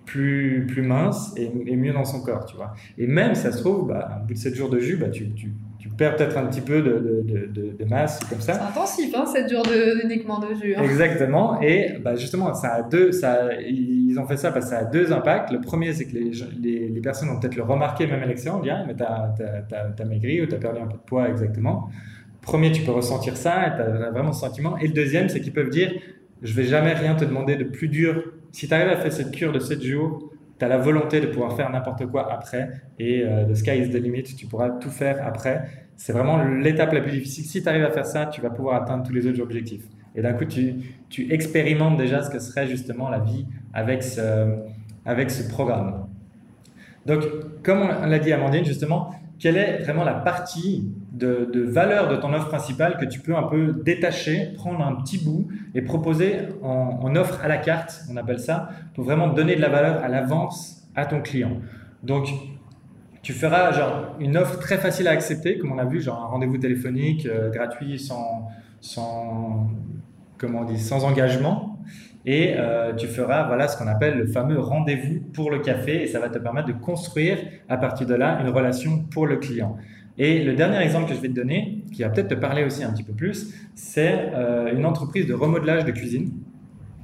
plus, 0.06 0.64
plus 0.66 0.82
mince 0.82 1.34
et, 1.36 1.76
mieux 1.76 1.92
dans 1.92 2.04
son 2.04 2.22
corps, 2.22 2.46
tu 2.46 2.56
vois. 2.56 2.72
Et 2.96 3.06
même, 3.06 3.34
ça 3.34 3.52
se 3.52 3.58
trouve, 3.58 3.88
bah, 3.88 4.20
au 4.22 4.26
bout 4.26 4.34
de 4.34 4.38
7 4.38 4.54
jours 4.54 4.70
de 4.70 4.78
jus, 4.78 4.96
bah, 4.96 5.10
tu, 5.10 5.34
tu, 5.34 5.52
tu 5.78 5.88
perds 5.90 6.16
peut-être 6.16 6.38
un 6.38 6.46
petit 6.46 6.62
peu 6.62 6.80
de, 6.80 7.24
de, 7.24 7.46
de, 7.52 7.76
de 7.76 7.84
masse 7.84 8.20
comme 8.20 8.40
ça. 8.40 8.54
C'est 8.54 8.60
intensif, 8.60 9.14
hein, 9.14 9.26
7 9.26 9.50
jours 9.50 9.64
de, 9.64 10.04
uniquement 10.04 10.38
de 10.38 10.54
jus. 10.54 10.74
Hein. 10.76 10.82
Exactement. 10.82 11.60
Et 11.60 11.98
bah, 12.02 12.14
justement, 12.14 12.54
ça 12.54 12.74
a 12.74 12.82
deux, 12.82 13.12
ça, 13.12 13.52
ils 13.60 14.18
ont 14.18 14.26
fait 14.26 14.38
ça 14.38 14.50
parce 14.50 14.66
que 14.66 14.70
ça 14.70 14.78
a 14.78 14.84
deux 14.84 15.12
impacts. 15.12 15.50
Le 15.50 15.60
premier, 15.60 15.92
c'est 15.92 16.06
que 16.06 16.14
les, 16.14 16.30
les, 16.58 16.88
les, 16.88 17.00
personnes 17.00 17.28
vont 17.28 17.38
peut-être 17.38 17.56
le 17.56 17.64
remarquer 17.64 18.06
même 18.06 18.22
à 18.22 18.26
l'extérieur, 18.26 18.60
on 18.60 18.62
dit, 18.62 18.70
ah, 18.70 18.84
mais 18.86 18.94
t'as 18.94 19.34
as, 19.98 20.04
maigri 20.06 20.40
ou 20.40 20.46
t'as 20.46 20.56
perdu 20.56 20.80
un 20.80 20.86
peu 20.86 20.96
de 20.96 21.02
poids, 21.04 21.28
exactement. 21.28 21.90
Premier, 22.48 22.72
tu 22.72 22.80
peux 22.80 22.92
ressentir 22.92 23.36
ça, 23.36 23.74
tu 23.76 23.82
as 23.82 24.10
vraiment 24.10 24.32
ce 24.32 24.40
sentiment. 24.40 24.78
Et 24.78 24.86
le 24.86 24.94
deuxième, 24.94 25.28
c'est 25.28 25.38
qu'ils 25.38 25.52
peuvent 25.52 25.68
dire, 25.68 25.92
je 26.40 26.54
vais 26.54 26.64
jamais 26.64 26.94
rien 26.94 27.14
te 27.14 27.22
demander 27.26 27.56
de 27.56 27.64
plus 27.64 27.88
dur. 27.88 28.24
Si 28.52 28.66
tu 28.66 28.72
arrives 28.72 28.88
à 28.88 28.96
faire 28.96 29.12
cette 29.12 29.32
cure 29.32 29.52
de 29.52 29.58
7 29.58 29.82
jours, 29.82 30.32
tu 30.58 30.64
as 30.64 30.68
la 30.68 30.78
volonté 30.78 31.20
de 31.20 31.26
pouvoir 31.26 31.54
faire 31.54 31.68
n'importe 31.68 32.06
quoi 32.06 32.32
après. 32.32 32.70
Et 32.98 33.22
euh, 33.22 33.44
the 33.44 33.54
sky 33.54 33.82
is 33.82 33.90
the 33.90 34.00
limit, 34.02 34.22
tu 34.22 34.46
pourras 34.46 34.70
tout 34.70 34.88
faire 34.88 35.26
après. 35.26 35.64
C'est 35.98 36.14
vraiment 36.14 36.42
l'étape 36.42 36.90
la 36.94 37.02
plus 37.02 37.10
difficile. 37.10 37.44
Si 37.44 37.62
tu 37.62 37.68
arrives 37.68 37.84
à 37.84 37.90
faire 37.90 38.06
ça, 38.06 38.24
tu 38.24 38.40
vas 38.40 38.48
pouvoir 38.48 38.82
atteindre 38.82 39.06
tous 39.06 39.12
les 39.12 39.26
autres 39.26 39.42
objectifs. 39.42 39.84
Et 40.14 40.22
d'un 40.22 40.32
coup, 40.32 40.46
tu, 40.46 41.30
expérimentes 41.30 41.98
déjà 41.98 42.22
ce 42.22 42.30
que 42.30 42.38
serait 42.38 42.66
justement 42.66 43.10
la 43.10 43.18
vie 43.18 43.44
avec 43.74 44.02
ce, 44.02 44.54
avec 45.04 45.30
ce 45.30 45.46
programme. 45.50 46.06
Donc, 47.04 47.24
comme 47.62 47.80
l'a 48.06 48.18
dit 48.18 48.32
Amandine, 48.32 48.64
justement, 48.64 49.10
quelle 49.38 49.56
est 49.56 49.82
vraiment 49.82 50.04
la 50.04 50.14
partie 50.14 50.92
de, 51.12 51.48
valeur 51.54 52.08
de 52.08 52.16
ton 52.16 52.32
offre 52.32 52.48
principale 52.48 52.96
que 52.96 53.04
tu 53.04 53.20
peux 53.20 53.36
un 53.36 53.44
peu 53.44 53.72
détacher, 53.84 54.52
prendre 54.54 54.84
un 54.84 54.96
petit 54.96 55.18
bout 55.18 55.48
et 55.74 55.82
proposer 55.82 56.36
en, 56.62 57.00
en 57.02 57.16
offre 57.16 57.40
à 57.42 57.48
la 57.48 57.58
carte, 57.58 58.02
on 58.10 58.16
appelle 58.16 58.40
ça, 58.40 58.70
pour 58.94 59.04
vraiment 59.04 59.28
donner 59.28 59.56
de 59.56 59.60
la 59.60 59.68
valeur 59.68 60.02
à 60.02 60.08
l'avance 60.08 60.88
à 60.96 61.06
ton 61.06 61.20
client. 61.20 61.58
Donc, 62.02 62.28
tu 63.22 63.32
feras 63.32 63.72
genre 63.72 64.16
une 64.20 64.36
offre 64.36 64.58
très 64.58 64.78
facile 64.78 65.08
à 65.08 65.10
accepter, 65.12 65.58
comme 65.58 65.72
on 65.72 65.78
a 65.78 65.84
vu, 65.84 66.00
genre 66.00 66.22
un 66.22 66.26
rendez-vous 66.26 66.58
téléphonique 66.58 67.26
euh, 67.26 67.50
gratuit 67.50 67.98
sans, 67.98 68.48
sans, 68.80 69.68
comment 70.38 70.60
on 70.60 70.64
dit, 70.64 70.78
sans 70.78 71.04
engagement. 71.04 71.77
Et 72.26 72.54
euh, 72.56 72.94
tu 72.94 73.06
feras 73.06 73.46
voilà 73.46 73.68
ce 73.68 73.78
qu'on 73.78 73.86
appelle 73.86 74.18
le 74.18 74.26
fameux 74.26 74.58
rendez-vous 74.58 75.20
pour 75.32 75.50
le 75.50 75.60
café, 75.60 76.02
et 76.02 76.06
ça 76.06 76.20
va 76.20 76.28
te 76.28 76.38
permettre 76.38 76.68
de 76.68 76.72
construire 76.72 77.38
à 77.68 77.76
partir 77.76 78.06
de 78.06 78.14
là 78.14 78.40
une 78.42 78.50
relation 78.50 79.04
pour 79.10 79.26
le 79.26 79.36
client. 79.36 79.76
Et 80.18 80.42
le 80.42 80.54
dernier 80.54 80.78
exemple 80.78 81.08
que 81.08 81.14
je 81.14 81.20
vais 81.20 81.28
te 81.28 81.34
donner, 81.34 81.84
qui 81.92 82.02
va 82.02 82.08
peut-être 82.08 82.28
te 82.28 82.34
parler 82.34 82.64
aussi 82.64 82.82
un 82.82 82.92
petit 82.92 83.04
peu 83.04 83.12
plus, 83.12 83.54
c'est 83.74 84.30
euh, 84.34 84.76
une 84.76 84.84
entreprise 84.84 85.26
de 85.26 85.34
remodelage 85.34 85.84
de 85.84 85.92
cuisine. 85.92 86.32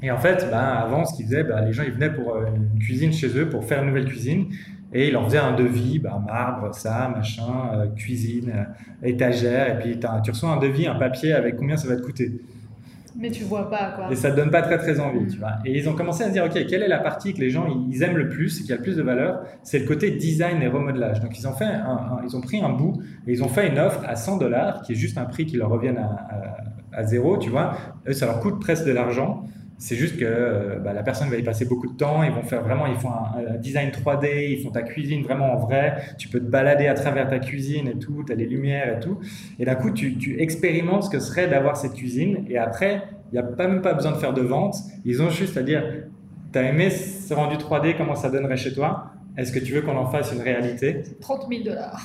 Et 0.03 0.11
en 0.11 0.18
fait, 0.18 0.48
ben, 0.50 0.59
avant, 0.59 1.05
ce 1.05 1.14
qu'ils 1.14 1.27
faisaient, 1.27 1.44
ben, 1.44 1.64
les 1.64 1.72
gens 1.72 1.85
ils 1.85 1.92
venaient 1.92 2.12
pour 2.12 2.37
une 2.37 2.79
cuisine 2.81 3.12
chez 3.12 3.38
eux, 3.38 3.48
pour 3.48 3.64
faire 3.64 3.83
une 3.83 3.88
nouvelle 3.88 4.07
cuisine. 4.07 4.48
Et 4.92 5.09
il 5.09 5.12
leur 5.12 5.24
faisait 5.24 5.38
un 5.38 5.53
devis, 5.53 5.98
bah, 5.98 6.22
marbre, 6.24 6.72
ça, 6.74 7.09
machin, 7.14 7.70
euh, 7.74 7.87
cuisine, 7.96 8.53
euh, 8.55 9.09
étagère, 9.09 9.74
et 9.74 9.79
puis 9.81 9.98
tu 9.98 10.31
reçois 10.31 10.50
un 10.50 10.59
devis, 10.59 10.87
un 10.87 10.94
papier 10.94 11.33
avec 11.33 11.57
combien 11.57 11.77
ça 11.77 11.88
va 11.88 11.96
te 11.96 12.03
coûter. 12.03 12.33
Mais 13.16 13.31
tu 13.31 13.44
vois 13.44 13.70
pas 13.70 13.92
quoi. 13.92 14.11
Et 14.11 14.16
ça 14.16 14.31
te 14.31 14.37
donne 14.37 14.50
pas 14.50 14.62
très 14.62 14.79
très 14.79 14.98
envie, 14.98 15.27
tu 15.29 15.38
vois. 15.38 15.53
Et 15.64 15.77
ils 15.77 15.88
ont 15.88 15.94
commencé 15.94 16.24
à 16.24 16.29
se 16.29 16.33
dire, 16.33 16.44
ok, 16.44 16.66
quelle 16.66 16.83
est 16.83 16.88
la 16.88 16.98
partie 16.98 17.33
que 17.33 17.40
les 17.40 17.50
gens 17.50 17.66
ils 17.90 18.03
aiment 18.03 18.16
le 18.16 18.29
plus, 18.29 18.61
qui 18.62 18.72
a 18.72 18.77
le 18.77 18.83
plus 18.83 18.96
de 18.96 19.03
valeur? 19.03 19.42
C'est 19.62 19.79
le 19.79 19.87
côté 19.87 20.11
design 20.11 20.61
et 20.62 20.66
remodelage. 20.68 21.20
Donc 21.20 21.38
ils 21.38 21.46
ont 21.46 21.53
fait, 21.53 21.70
ils 22.24 22.37
ont 22.37 22.40
pris 22.40 22.61
un 22.61 22.70
bout 22.70 23.00
et 23.27 23.33
ils 23.33 23.44
ont 23.44 23.48
fait 23.48 23.68
une 23.68 23.79
offre 23.79 24.03
à 24.07 24.16
100 24.16 24.38
dollars, 24.38 24.83
qui 24.83 24.92
est 24.92 24.96
juste 24.96 25.16
un 25.18 25.24
prix 25.24 25.46
qui 25.46 25.57
leur 25.57 25.70
revient 25.70 25.94
à, 25.96 26.03
à, 26.07 27.00
à 27.00 27.05
zéro, 27.05 27.38
tu 27.38 27.50
vois. 27.50 27.77
Eux, 28.09 28.12
ça 28.12 28.27
leur 28.27 28.40
coûte 28.40 28.61
presque 28.61 28.87
de 28.87 28.92
l'argent. 28.92 29.44
C'est 29.84 29.96
juste 29.96 30.16
que 30.16 30.24
euh, 30.24 30.78
bah, 30.78 30.94
la 30.94 31.02
personne 31.02 31.28
va 31.28 31.36
y 31.36 31.42
passer 31.42 31.66
beaucoup 31.66 31.86
de 31.86 31.92
temps. 31.92 32.22
Ils 32.22 32.32
vont 32.32 32.42
faire 32.42 32.62
vraiment, 32.62 32.86
ils 32.86 32.96
font 32.96 33.10
un, 33.10 33.58
design 33.58 33.90
3D, 33.90 34.52
ils 34.52 34.62
font 34.62 34.70
ta 34.70 34.80
cuisine 34.80 35.22
vraiment 35.22 35.52
en 35.52 35.56
vrai. 35.58 35.96
Tu 36.16 36.28
peux 36.28 36.40
te 36.40 36.46
balader 36.46 36.86
à 36.86 36.94
travers 36.94 37.28
ta 37.28 37.38
cuisine 37.38 37.88
et 37.88 37.98
tout, 37.98 38.24
tu 38.26 38.32
as 38.32 38.34
les 38.34 38.46
lumières 38.46 38.96
et 38.96 39.00
tout. 39.00 39.18
Et 39.58 39.66
d'un 39.66 39.74
coup, 39.74 39.90
tu, 39.90 40.16
tu, 40.16 40.40
expérimentes 40.40 41.02
ce 41.02 41.10
que 41.10 41.18
serait 41.18 41.48
d'avoir 41.48 41.76
cette 41.76 41.92
cuisine. 41.92 42.46
Et 42.48 42.56
après, 42.56 43.02
il 43.30 43.34
n'y 43.34 43.38
a 43.38 43.42
pas, 43.42 43.68
même 43.68 43.82
pas 43.82 43.92
besoin 43.92 44.12
de 44.12 44.16
faire 44.16 44.32
de 44.32 44.40
vente. 44.40 44.74
Ils 45.04 45.20
ont 45.20 45.28
juste 45.28 45.58
à 45.58 45.62
dire, 45.62 45.84
tu 46.50 46.58
as 46.58 46.62
aimé 46.62 46.88
ce 46.88 47.34
rendu 47.34 47.56
3D, 47.56 47.94
comment 47.98 48.14
ça 48.14 48.30
donnerait 48.30 48.56
chez 48.56 48.72
toi? 48.72 49.10
Est-ce 49.36 49.52
que 49.52 49.58
tu 49.58 49.74
veux 49.74 49.82
qu'on 49.82 49.98
en 49.98 50.06
fasse 50.06 50.32
une 50.32 50.40
réalité? 50.40 51.02
30 51.20 51.46
000 51.46 51.62
dollars. 51.62 52.00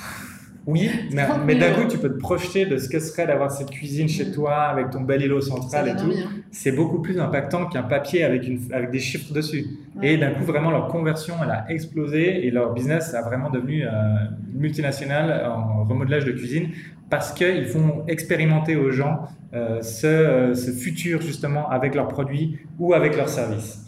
Oui, 0.66 0.90
mais, 1.12 1.54
d'un 1.54 1.72
coup, 1.72 1.88
tu 1.88 1.98
peux 1.98 2.10
te 2.10 2.18
projeter 2.18 2.66
de 2.66 2.76
ce 2.76 2.88
que 2.88 3.00
serait 3.00 3.26
d'avoir 3.26 3.50
cette 3.50 3.70
cuisine 3.70 4.08
chez 4.08 4.30
toi 4.30 4.56
avec 4.56 4.90
ton 4.90 5.00
bel 5.00 5.22
îlot 5.22 5.40
central 5.40 5.88
et 5.88 5.96
tout. 5.96 6.12
C'est 6.50 6.72
beaucoup 6.72 7.00
plus 7.00 7.18
impactant 7.18 7.66
qu'un 7.66 7.82
papier 7.82 8.24
avec, 8.24 8.46
une, 8.46 8.60
avec 8.72 8.90
des 8.90 8.98
chiffres 8.98 9.32
dessus. 9.32 9.66
Et 10.02 10.16
d'un 10.16 10.32
coup, 10.32 10.44
vraiment, 10.44 10.70
leur 10.70 10.88
conversion, 10.88 11.34
elle 11.42 11.50
a 11.50 11.64
explosé 11.70 12.46
et 12.46 12.50
leur 12.50 12.74
business 12.74 13.14
a 13.14 13.22
vraiment 13.22 13.50
devenu 13.50 13.84
euh, 13.84 13.90
multinational 14.54 15.46
en 15.46 15.84
remodelage 15.84 16.24
de 16.24 16.32
cuisine 16.32 16.68
parce 17.08 17.32
qu'ils 17.32 17.66
font 17.66 18.04
expérimenter 18.06 18.76
aux 18.76 18.90
gens 18.90 19.22
euh, 19.52 19.82
ce, 19.82 20.06
euh, 20.06 20.54
ce, 20.54 20.70
futur 20.70 21.20
justement 21.20 21.68
avec 21.68 21.96
leurs 21.96 22.06
produits 22.06 22.60
ou 22.78 22.94
avec 22.94 23.16
leurs 23.16 23.28
services. 23.28 23.84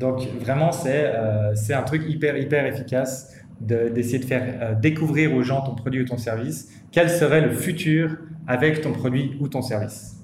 Donc 0.00 0.26
vraiment, 0.40 0.72
c'est 0.72 1.12
euh, 1.14 1.54
un 1.70 1.82
truc 1.82 2.02
hyper, 2.08 2.36
hyper 2.36 2.66
efficace 2.66 3.32
d'essayer 3.60 4.18
de, 4.18 4.24
faire 4.24 4.58
euh, 4.60 4.74
découvrir 4.74 5.34
aux 5.34 5.42
gens 5.42 5.62
ton 5.62 5.74
produit 5.74 6.02
ou 6.02 6.04
ton 6.04 6.18
service, 6.18 6.68
quel 6.92 7.08
serait 7.08 7.40
le 7.40 7.50
futur 7.50 8.16
avec 8.46 8.80
ton 8.80 8.92
produit 8.92 9.36
ou 9.40 9.48
ton 9.48 9.62
service? 9.62 10.14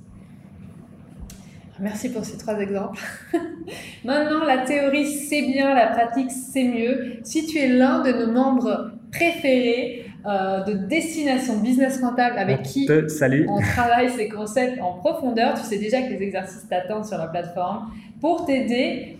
Merci 1.80 2.10
pour 2.10 2.24
ces 2.24 2.36
trois 2.36 2.58
exemples. 2.60 3.00
Maintenant, 4.04 4.44
la 4.44 4.58
théorie, 4.58 5.06
c'est 5.06 5.42
bien, 5.42 5.74
la 5.74 5.86
pratique, 5.86 6.30
c'est 6.30 6.64
mieux. 6.64 7.14
Si 7.22 7.46
tu 7.46 7.58
es 7.58 7.68
l'un 7.68 8.02
de 8.02 8.12
nos 8.12 8.30
membres 8.30 8.92
préférés 9.10 10.04
euh, 10.26 10.62
de 10.64 10.74
Destination 10.74 11.60
Business 11.60 12.02
Rentable 12.02 12.36
avec 12.36 12.62
qui 12.62 12.86
on 13.48 13.60
travaille 13.60 14.10
ces 14.10 14.28
concepts 14.28 14.78
en 14.82 14.92
profondeur, 14.92 15.54
tu 15.54 15.62
sais 15.62 15.78
déjà 15.78 16.02
que 16.02 16.10
les 16.10 16.22
exercices 16.22 16.68
t'attendent 16.68 17.06
sur 17.06 17.16
la 17.16 17.28
plateforme 17.28 17.90
pour 18.20 18.44
t'aider 18.44 19.16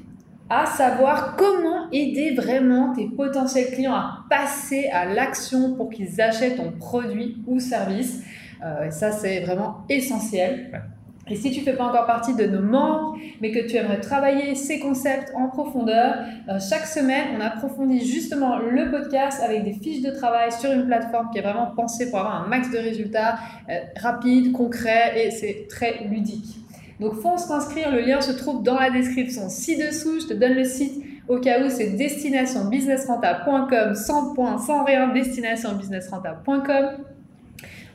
à 0.51 0.67
savoir 0.67 1.37
comment 1.37 1.89
aider 1.93 2.35
vraiment 2.35 2.93
tes 2.93 3.07
potentiels 3.07 3.71
clients 3.73 3.95
à 3.95 4.25
passer 4.29 4.89
à 4.93 5.07
l'action 5.07 5.75
pour 5.75 5.91
qu'ils 5.91 6.21
achètent 6.21 6.57
ton 6.57 6.73
produit 6.73 7.37
ou 7.47 7.61
service. 7.61 8.23
Euh, 8.63 8.89
et 8.89 8.91
ça, 8.91 9.13
c'est 9.13 9.41
vraiment 9.41 9.79
essentiel. 9.89 10.83
Et 11.31 11.37
si 11.37 11.53
tu 11.53 11.61
ne 11.61 11.65
fais 11.65 11.75
pas 11.75 11.85
encore 11.85 12.07
partie 12.07 12.35
de 12.35 12.45
nos 12.45 12.61
membres, 12.61 13.17
mais 13.41 13.53
que 13.53 13.61
tu 13.61 13.77
aimerais 13.77 14.01
travailler 14.01 14.57
ces 14.57 14.81
concepts 14.81 15.33
en 15.37 15.47
profondeur, 15.47 16.17
euh, 16.49 16.59
chaque 16.59 16.87
semaine, 16.87 17.29
on 17.37 17.41
approfondit 17.41 18.05
justement 18.05 18.59
le 18.59 18.91
podcast 18.91 19.41
avec 19.41 19.63
des 19.63 19.75
fiches 19.75 20.03
de 20.03 20.11
travail 20.11 20.51
sur 20.51 20.73
une 20.73 20.87
plateforme 20.87 21.31
qui 21.31 21.39
est 21.39 21.43
vraiment 21.43 21.67
pensée 21.77 22.11
pour 22.11 22.19
avoir 22.19 22.43
un 22.43 22.49
max 22.49 22.71
de 22.73 22.79
résultats 22.79 23.39
euh, 23.69 23.79
rapides, 24.03 24.51
concrets 24.51 25.25
et 25.25 25.31
c'est 25.31 25.69
très 25.69 26.03
ludique. 26.11 26.57
Donc 27.01 27.15
fonce 27.15 27.49
t'inscrire, 27.49 27.91
le 27.91 28.01
lien 28.01 28.21
se 28.21 28.33
trouve 28.33 28.63
dans 28.63 28.79
la 28.79 28.91
description 28.91 29.49
ci-dessous. 29.49 30.21
Je 30.21 30.27
te 30.27 30.35
donne 30.35 30.53
le 30.55 30.65
site 30.65 31.03
au 31.29 31.39
cas 31.39 31.65
où 31.65 31.71
c'est 31.71 31.97
destinationbusinessrentable.com, 31.97 33.95
sans 33.95 34.35
point, 34.35 34.59
sans 34.59 34.85
rien, 34.85 35.09
destinationbusinessrentable.com. 35.09 36.87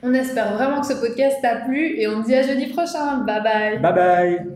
On 0.03 0.13
espère 0.13 0.53
vraiment 0.53 0.81
que 0.81 0.87
ce 0.87 0.93
podcast 0.93 1.37
t'a 1.41 1.57
plu 1.57 1.99
et 1.99 2.07
on 2.07 2.21
te 2.21 2.27
dit 2.27 2.35
à 2.35 2.41
jeudi 2.43 2.67
prochain. 2.67 3.17
Bye 3.25 3.43
bye. 3.43 3.79
Bye 3.79 3.93
bye. 3.93 4.54